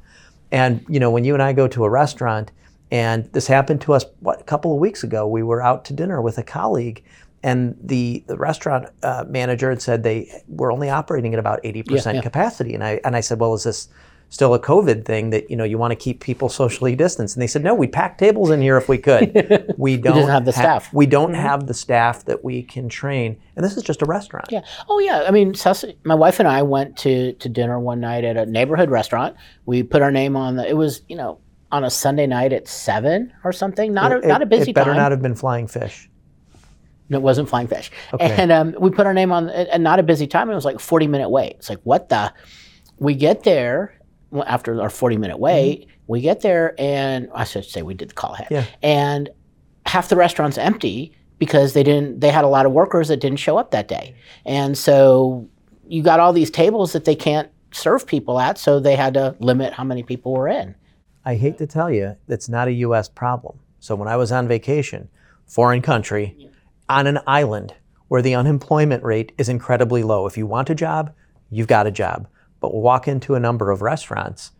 And 0.50 0.82
you 0.88 0.98
know, 0.98 1.10
when 1.10 1.24
you 1.24 1.34
and 1.34 1.42
I 1.42 1.52
go 1.52 1.68
to 1.68 1.84
a 1.84 1.90
restaurant, 1.90 2.52
and 2.90 3.24
this 3.32 3.46
happened 3.46 3.80
to 3.82 3.92
us 3.92 4.04
what 4.20 4.40
a 4.40 4.44
couple 4.44 4.72
of 4.72 4.78
weeks 4.78 5.02
ago, 5.02 5.26
we 5.26 5.42
were 5.42 5.62
out 5.62 5.84
to 5.86 5.92
dinner 5.92 6.20
with 6.20 6.38
a 6.38 6.42
colleague, 6.42 7.02
and 7.42 7.76
the 7.82 8.24
the 8.26 8.36
restaurant 8.36 8.88
uh, 9.02 9.24
manager 9.28 9.70
had 9.70 9.82
said 9.82 10.02
they 10.02 10.42
were 10.48 10.70
only 10.70 10.90
operating 10.90 11.32
at 11.32 11.38
about 11.38 11.60
eighty 11.64 11.82
percent 11.82 12.16
yeah. 12.16 12.22
capacity, 12.22 12.74
and 12.74 12.84
I 12.84 13.00
and 13.04 13.16
I 13.16 13.20
said, 13.20 13.40
well, 13.40 13.54
is 13.54 13.64
this 13.64 13.88
still 14.30 14.54
a 14.54 14.58
COVID 14.58 15.04
thing 15.04 15.30
that 15.30 15.50
you 15.50 15.56
know 15.56 15.64
you 15.64 15.78
want 15.78 15.92
to 15.92 15.96
keep 15.96 16.20
people 16.20 16.48
socially 16.48 16.94
distanced? 16.94 17.36
And 17.36 17.42
they 17.42 17.46
said, 17.46 17.62
no, 17.62 17.74
we'd 17.74 17.92
pack 17.92 18.18
tables 18.18 18.50
in 18.50 18.60
here 18.60 18.76
if 18.76 18.88
we 18.88 18.98
could. 18.98 19.74
We 19.76 19.96
don't 19.96 20.28
have 20.28 20.44
the 20.44 20.52
ha- 20.52 20.60
staff. 20.60 20.92
We 20.94 21.04
don't 21.04 21.34
have 21.34 21.66
the 21.66 21.74
staff 21.74 22.24
that 22.26 22.44
we 22.44 22.62
can 22.62 22.88
train, 22.88 23.40
and 23.56 23.64
this 23.64 23.76
is 23.76 23.82
just 23.82 24.02
a 24.02 24.06
restaurant. 24.06 24.46
Yeah. 24.50 24.62
Oh, 24.88 24.98
yeah. 24.98 25.24
I 25.26 25.30
mean, 25.30 25.54
my 26.04 26.14
wife 26.14 26.38
and 26.38 26.48
I 26.48 26.62
went 26.62 26.96
to, 26.98 27.32
to 27.34 27.48
dinner 27.48 27.78
one 27.78 28.00
night 28.00 28.24
at 28.24 28.36
a 28.36 28.46
neighborhood 28.46 28.88
restaurant. 28.90 29.36
We 29.66 29.82
put 29.82 30.00
our 30.00 30.10
name 30.10 30.36
on 30.36 30.56
the. 30.56 30.66
It 30.66 30.76
was 30.76 31.02
you 31.08 31.16
know 31.16 31.38
on 31.74 31.82
a 31.84 31.90
Sunday 31.90 32.26
night 32.26 32.52
at 32.52 32.68
seven 32.68 33.32
or 33.42 33.52
something. 33.52 33.92
Not 33.92 34.12
a, 34.12 34.18
It- 34.18 34.26
not 34.26 34.42
a 34.42 34.46
busy 34.46 34.70
It 34.70 34.74
better 34.74 34.92
time. 34.92 34.98
not 35.02 35.10
have 35.10 35.20
been 35.20 35.34
flying 35.34 35.66
fish. 35.66 36.08
No, 37.08 37.18
it 37.18 37.22
wasn't 37.22 37.48
flying 37.48 37.66
fish. 37.66 37.90
Okay. 38.14 38.34
And 38.38 38.50
um, 38.52 38.74
we 38.78 38.90
put 38.90 39.06
our 39.06 39.12
name 39.12 39.30
on, 39.32 39.50
and 39.50 39.82
not 39.82 39.98
a 39.98 40.02
busy 40.02 40.26
time. 40.26 40.48
It 40.50 40.54
was 40.54 40.64
like 40.64 40.80
forty 40.80 41.06
minute 41.06 41.28
wait. 41.28 41.56
It's 41.58 41.68
like 41.68 41.80
what 41.82 42.08
the? 42.08 42.32
We 42.98 43.14
get 43.14 43.42
there 43.42 43.98
after 44.46 44.80
our 44.80 44.88
forty 44.88 45.16
minute 45.18 45.38
wait. 45.38 45.88
We 46.06 46.20
get 46.20 46.40
there, 46.40 46.74
and 46.78 47.28
I 47.34 47.44
should 47.44 47.64
say 47.64 47.82
we 47.82 47.92
did 47.94 48.10
the 48.10 48.14
call 48.14 48.34
ahead. 48.34 48.48
Yeah. 48.50 48.64
And 48.82 49.28
half 49.84 50.08
the 50.08 50.16
restaurant's 50.16 50.56
empty 50.56 51.12
because 51.38 51.72
they 51.74 51.82
didn't. 51.82 52.20
They 52.20 52.30
had 52.30 52.44
a 52.44 52.48
lot 52.48 52.64
of 52.66 52.72
workers 52.72 53.08
that 53.08 53.18
didn't 53.20 53.38
show 53.40 53.58
up 53.58 53.70
that 53.72 53.88
day, 53.88 54.14
and 54.46 54.78
so 54.78 55.46
you 55.86 56.02
got 56.02 56.20
all 56.20 56.32
these 56.32 56.50
tables 56.50 56.92
that 56.94 57.04
they 57.04 57.16
can't 57.16 57.50
serve 57.72 58.06
people 58.06 58.38
at. 58.40 58.56
So 58.58 58.80
they 58.80 58.96
had 58.96 59.12
to 59.14 59.36
limit 59.40 59.74
how 59.74 59.84
many 59.84 60.02
people 60.02 60.32
were 60.32 60.48
in. 60.48 60.74
I 61.24 61.36
hate 61.36 61.58
to 61.58 61.66
tell 61.66 61.90
you, 61.90 62.16
it's 62.28 62.48
not 62.48 62.68
a 62.68 62.72
U.S. 62.72 63.08
problem. 63.08 63.58
So 63.80 63.94
when 63.94 64.08
I 64.08 64.16
was 64.16 64.32
on 64.32 64.48
vacation, 64.48 65.08
foreign 65.46 65.82
country, 65.82 66.50
on 66.88 67.06
an 67.06 67.18
island 67.26 67.74
where 68.08 68.22
the 68.22 68.34
unemployment 68.34 69.02
rate 69.02 69.32
is 69.38 69.48
incredibly 69.48 70.02
low. 70.02 70.26
If 70.26 70.36
you 70.36 70.46
want 70.46 70.70
a 70.70 70.74
job, 70.74 71.12
you've 71.50 71.66
got 71.66 71.86
a 71.86 71.90
job. 71.90 72.28
But 72.60 72.72
we'll 72.72 72.82
walk 72.82 73.08
into 73.08 73.34
a 73.34 73.40
number 73.40 73.70
of 73.70 73.82
restaurants 73.82 74.52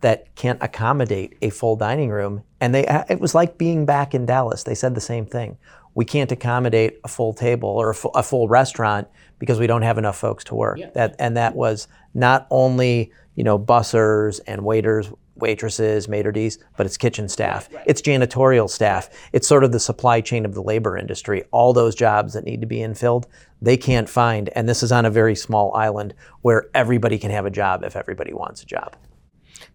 that 0.00 0.34
can't 0.34 0.62
accommodate 0.62 1.36
a 1.42 1.50
full 1.50 1.76
dining 1.76 2.10
room, 2.10 2.42
and 2.60 2.74
they 2.74 2.86
uh, 2.86 3.04
it 3.08 3.20
was 3.20 3.34
like 3.34 3.56
being 3.56 3.86
back 3.86 4.14
in 4.14 4.26
Dallas. 4.26 4.64
They 4.64 4.74
said 4.74 4.94
the 4.94 5.00
same 5.00 5.26
thing. 5.26 5.56
We 5.94 6.04
can't 6.04 6.32
accommodate 6.32 6.98
a 7.04 7.08
full 7.08 7.34
table 7.34 7.68
or 7.68 7.90
a 7.90 7.94
full, 7.94 8.10
a 8.14 8.22
full 8.22 8.48
restaurant 8.48 9.08
because 9.38 9.58
we 9.58 9.66
don't 9.66 9.82
have 9.82 9.98
enough 9.98 10.18
folks 10.18 10.44
to 10.44 10.54
work. 10.54 10.78
That 10.94 11.14
and 11.18 11.36
that 11.36 11.54
was 11.54 11.88
not 12.14 12.46
only 12.50 13.12
you 13.36 13.44
know 13.44 13.58
bussers 13.58 14.40
and 14.46 14.64
waiters, 14.64 15.10
waitresses, 15.42 16.08
maitre 16.08 16.32
d's, 16.32 16.58
but 16.78 16.86
it's 16.86 16.96
kitchen 16.96 17.28
staff, 17.28 17.68
it's 17.86 18.00
janitorial 18.00 18.70
staff, 18.70 19.10
it's 19.34 19.46
sort 19.46 19.64
of 19.64 19.72
the 19.72 19.80
supply 19.80 20.22
chain 20.22 20.46
of 20.46 20.54
the 20.54 20.62
labor 20.62 20.96
industry. 20.96 21.44
All 21.50 21.74
those 21.74 21.94
jobs 21.94 22.32
that 22.32 22.44
need 22.44 22.62
to 22.62 22.66
be 22.66 22.78
infilled, 22.78 23.26
they 23.60 23.76
can't 23.76 24.08
find, 24.08 24.48
and 24.56 24.66
this 24.66 24.82
is 24.82 24.90
on 24.90 25.04
a 25.04 25.10
very 25.10 25.36
small 25.36 25.74
island 25.74 26.14
where 26.40 26.70
everybody 26.74 27.18
can 27.18 27.30
have 27.30 27.44
a 27.44 27.50
job 27.50 27.84
if 27.84 27.94
everybody 27.96 28.32
wants 28.32 28.62
a 28.62 28.66
job. 28.66 28.96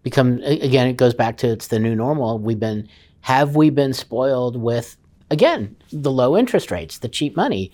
become 0.03 0.39
again 0.43 0.87
it 0.87 0.97
goes 0.97 1.13
back 1.13 1.37
to 1.37 1.47
it's 1.47 1.67
the 1.67 1.79
new 1.79 1.95
normal 1.95 2.39
we've 2.39 2.59
been 2.59 2.87
have 3.21 3.55
we 3.55 3.69
been 3.69 3.93
spoiled 3.93 4.55
with 4.55 4.97
again 5.29 5.75
the 5.91 6.11
low 6.11 6.37
interest 6.37 6.71
rates 6.71 6.99
the 6.99 7.09
cheap 7.09 7.35
money 7.35 7.71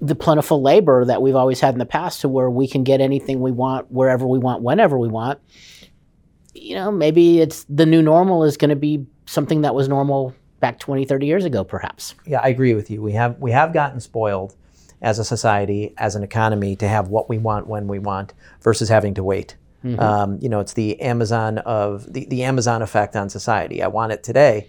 the 0.00 0.14
plentiful 0.14 0.62
labor 0.62 1.04
that 1.04 1.20
we've 1.22 1.34
always 1.34 1.60
had 1.60 1.74
in 1.74 1.78
the 1.78 1.86
past 1.86 2.20
to 2.20 2.28
where 2.28 2.50
we 2.50 2.66
can 2.68 2.84
get 2.84 3.00
anything 3.00 3.40
we 3.40 3.50
want 3.50 3.90
wherever 3.90 4.26
we 4.26 4.38
want 4.38 4.62
whenever 4.62 4.96
we 4.98 5.08
want 5.08 5.38
you 6.60 6.74
know 6.74 6.90
maybe 6.90 7.40
it's 7.40 7.64
the 7.64 7.86
new 7.86 8.02
normal 8.02 8.44
is 8.44 8.56
going 8.56 8.70
to 8.70 8.76
be 8.76 9.06
something 9.26 9.62
that 9.62 9.74
was 9.74 9.88
normal 9.88 10.34
back 10.60 10.78
20 10.78 11.04
30 11.04 11.26
years 11.26 11.44
ago 11.44 11.64
perhaps 11.64 12.14
Yeah, 12.26 12.40
I 12.42 12.48
agree 12.48 12.74
with 12.74 12.90
you. 12.90 13.02
We 13.02 13.12
have 13.12 13.38
we 13.38 13.52
have 13.52 13.72
gotten 13.72 14.00
spoiled 14.00 14.54
as 15.00 15.18
a 15.18 15.24
society, 15.24 15.94
as 15.96 16.16
an 16.16 16.24
economy, 16.24 16.74
to 16.76 16.88
have 16.88 17.08
what 17.08 17.28
we 17.28 17.38
want 17.38 17.66
when 17.68 17.86
we 17.86 17.98
want 17.98 18.34
versus 18.60 18.88
having 18.88 19.14
to 19.14 19.22
wait. 19.22 19.56
Um, 20.00 20.38
you 20.42 20.48
know, 20.48 20.58
it's 20.58 20.72
the 20.72 21.00
Amazon 21.00 21.58
of 21.58 22.12
the, 22.12 22.26
the 22.26 22.42
Amazon 22.42 22.82
effect 22.82 23.14
on 23.14 23.28
society. 23.30 23.80
I 23.80 23.86
want 23.86 24.12
it 24.12 24.24
today. 24.24 24.68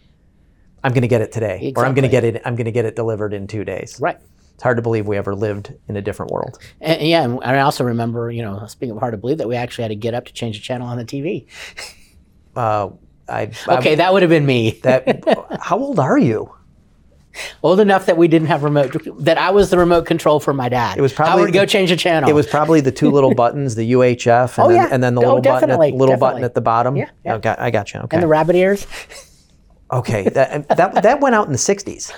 I'm 0.84 0.92
going 0.92 1.02
to 1.02 1.08
get 1.08 1.22
it 1.22 1.32
today, 1.32 1.74
or 1.76 1.86
I'm 1.86 1.96
going 1.96 2.04
to 2.04 2.10
get 2.10 2.24
it. 2.24 2.42
I'm 2.46 2.56
going 2.56 2.66
to 2.66 2.72
get 2.72 2.86
it 2.86 2.96
delivered 2.96 3.34
in 3.34 3.48
two 3.48 3.66
days. 3.66 4.00
right 4.00 4.20
It's 4.60 4.64
hard 4.66 4.76
to 4.76 4.82
believe 4.84 5.08
we 5.08 5.16
ever 5.16 5.34
lived 5.36 5.74
in 5.88 5.96
a 5.96 6.02
different 6.02 6.34
world. 6.34 6.60
and, 6.82 7.02
yeah 7.02 7.24
and 7.24 7.42
i 7.46 7.60
also 7.62 7.86
remember 7.86 8.30
you 8.30 8.42
know 8.42 8.66
speaking 8.68 8.92
of 8.94 9.00
hard 9.00 9.14
to 9.14 9.18
believe 9.18 9.38
that 9.38 9.48
we 9.48 9.56
actually 9.56 9.84
had 9.84 9.88
to 9.90 9.96
get 9.96 10.14
up 10.14 10.26
to 10.26 10.34
change 10.34 10.58
the 10.58 10.62
channel 10.62 10.86
on 10.86 10.98
the 10.98 11.06
tv 11.06 11.48
Uh, 12.58 12.90
I, 13.30 13.52
I- 13.70 13.78
okay 13.78 13.96
that 13.96 14.12
would 14.12 14.22
have 14.22 14.30
been 14.30 14.46
me 14.46 14.72
that. 14.84 15.58
how 15.62 15.78
old 15.80 15.98
are 15.98 16.18
you? 16.18 16.54
Old 17.64 17.80
enough 17.80 18.08
that 18.08 18.18
we 18.18 18.28
didn't 18.28 18.48
have 18.50 18.64
remote, 18.64 18.98
that 19.20 19.38
I 19.38 19.52
was 19.52 19.70
the 19.70 19.78
remote 19.78 20.06
control 20.08 20.40
for 20.42 20.52
my 20.54 20.68
dad. 20.68 20.98
It 20.98 21.02
was 21.02 21.14
probably 21.14 21.44
I 21.44 21.46
would 21.46 21.54
go 21.54 21.62
the- 21.62 21.68
change 21.68 21.90
a 21.92 21.96
channel. 21.96 22.28
It 22.30 22.34
was 22.34 22.48
probably 22.48 22.82
the 22.82 22.92
two 22.92 23.12
little 23.18 23.34
buttons, 23.36 23.76
the 23.76 23.92
UHF, 23.94 24.58
and, 24.58 24.66
Oh, 24.66 24.68
then, 24.68 24.76
yeah. 24.76 24.90
and 24.92 25.02
then 25.04 25.14
the 25.16 25.22
Oh, 25.22 25.36
little 25.36 25.42
button, 25.42 25.70
at, 25.70 25.78
definitely, 25.80 26.18
button 26.18 26.44
at 26.44 26.54
the 26.56 26.60
bottom. 26.62 26.96
Yeah, 26.98 27.12
yeah. 27.24 27.36
Okay, 27.36 27.56
I 27.58 27.70
got 27.72 27.94
you. 27.94 28.02
Okay. 28.02 28.18
and 28.18 28.24
the 28.24 28.28
rabbit 28.28 28.56
ears. 28.58 28.86
Okay, 29.92 30.24
that, 30.30 30.68
that 30.70 31.02
that 31.04 31.20
went 31.22 31.34
out 31.36 31.46
in 31.46 31.52
the 31.52 31.58
'60s. 31.60 32.12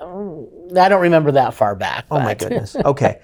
I 0.00 0.88
don't 0.88 1.02
remember 1.02 1.32
that 1.32 1.54
far 1.54 1.74
back. 1.74 2.06
Oh 2.10 2.20
my 2.20 2.34
goodness. 2.34 2.76
Okay, 2.84 3.20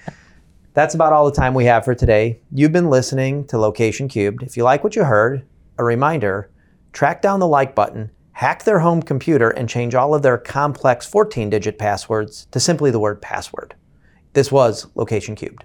that's 0.74 0.94
about 0.94 1.12
all 1.12 1.24
the 1.24 1.36
time 1.36 1.54
we 1.54 1.64
have 1.66 1.84
for 1.84 1.94
today. 1.94 2.40
You've 2.50 2.72
been 2.72 2.90
listening 2.90 3.46
to 3.48 3.58
Location 3.58 4.08
Cubed. 4.08 4.42
If 4.42 4.56
you 4.56 4.64
like 4.64 4.82
what 4.82 4.96
you 4.96 5.04
heard, 5.04 5.46
a 5.78 5.84
reminder: 5.84 6.50
track 6.92 7.22
down 7.22 7.40
the 7.40 7.48
like 7.48 7.74
button, 7.74 8.10
hack 8.32 8.64
their 8.64 8.80
home 8.80 9.02
computer, 9.02 9.50
and 9.50 9.68
change 9.68 9.94
all 9.94 10.14
of 10.14 10.22
their 10.22 10.38
complex 10.38 11.08
14-digit 11.08 11.78
passwords 11.78 12.46
to 12.50 12.60
simply 12.60 12.90
the 12.90 13.00
word 13.00 13.20
password. 13.20 13.74
This 14.32 14.50
was 14.50 14.86
Location 14.94 15.34
Cubed. 15.34 15.64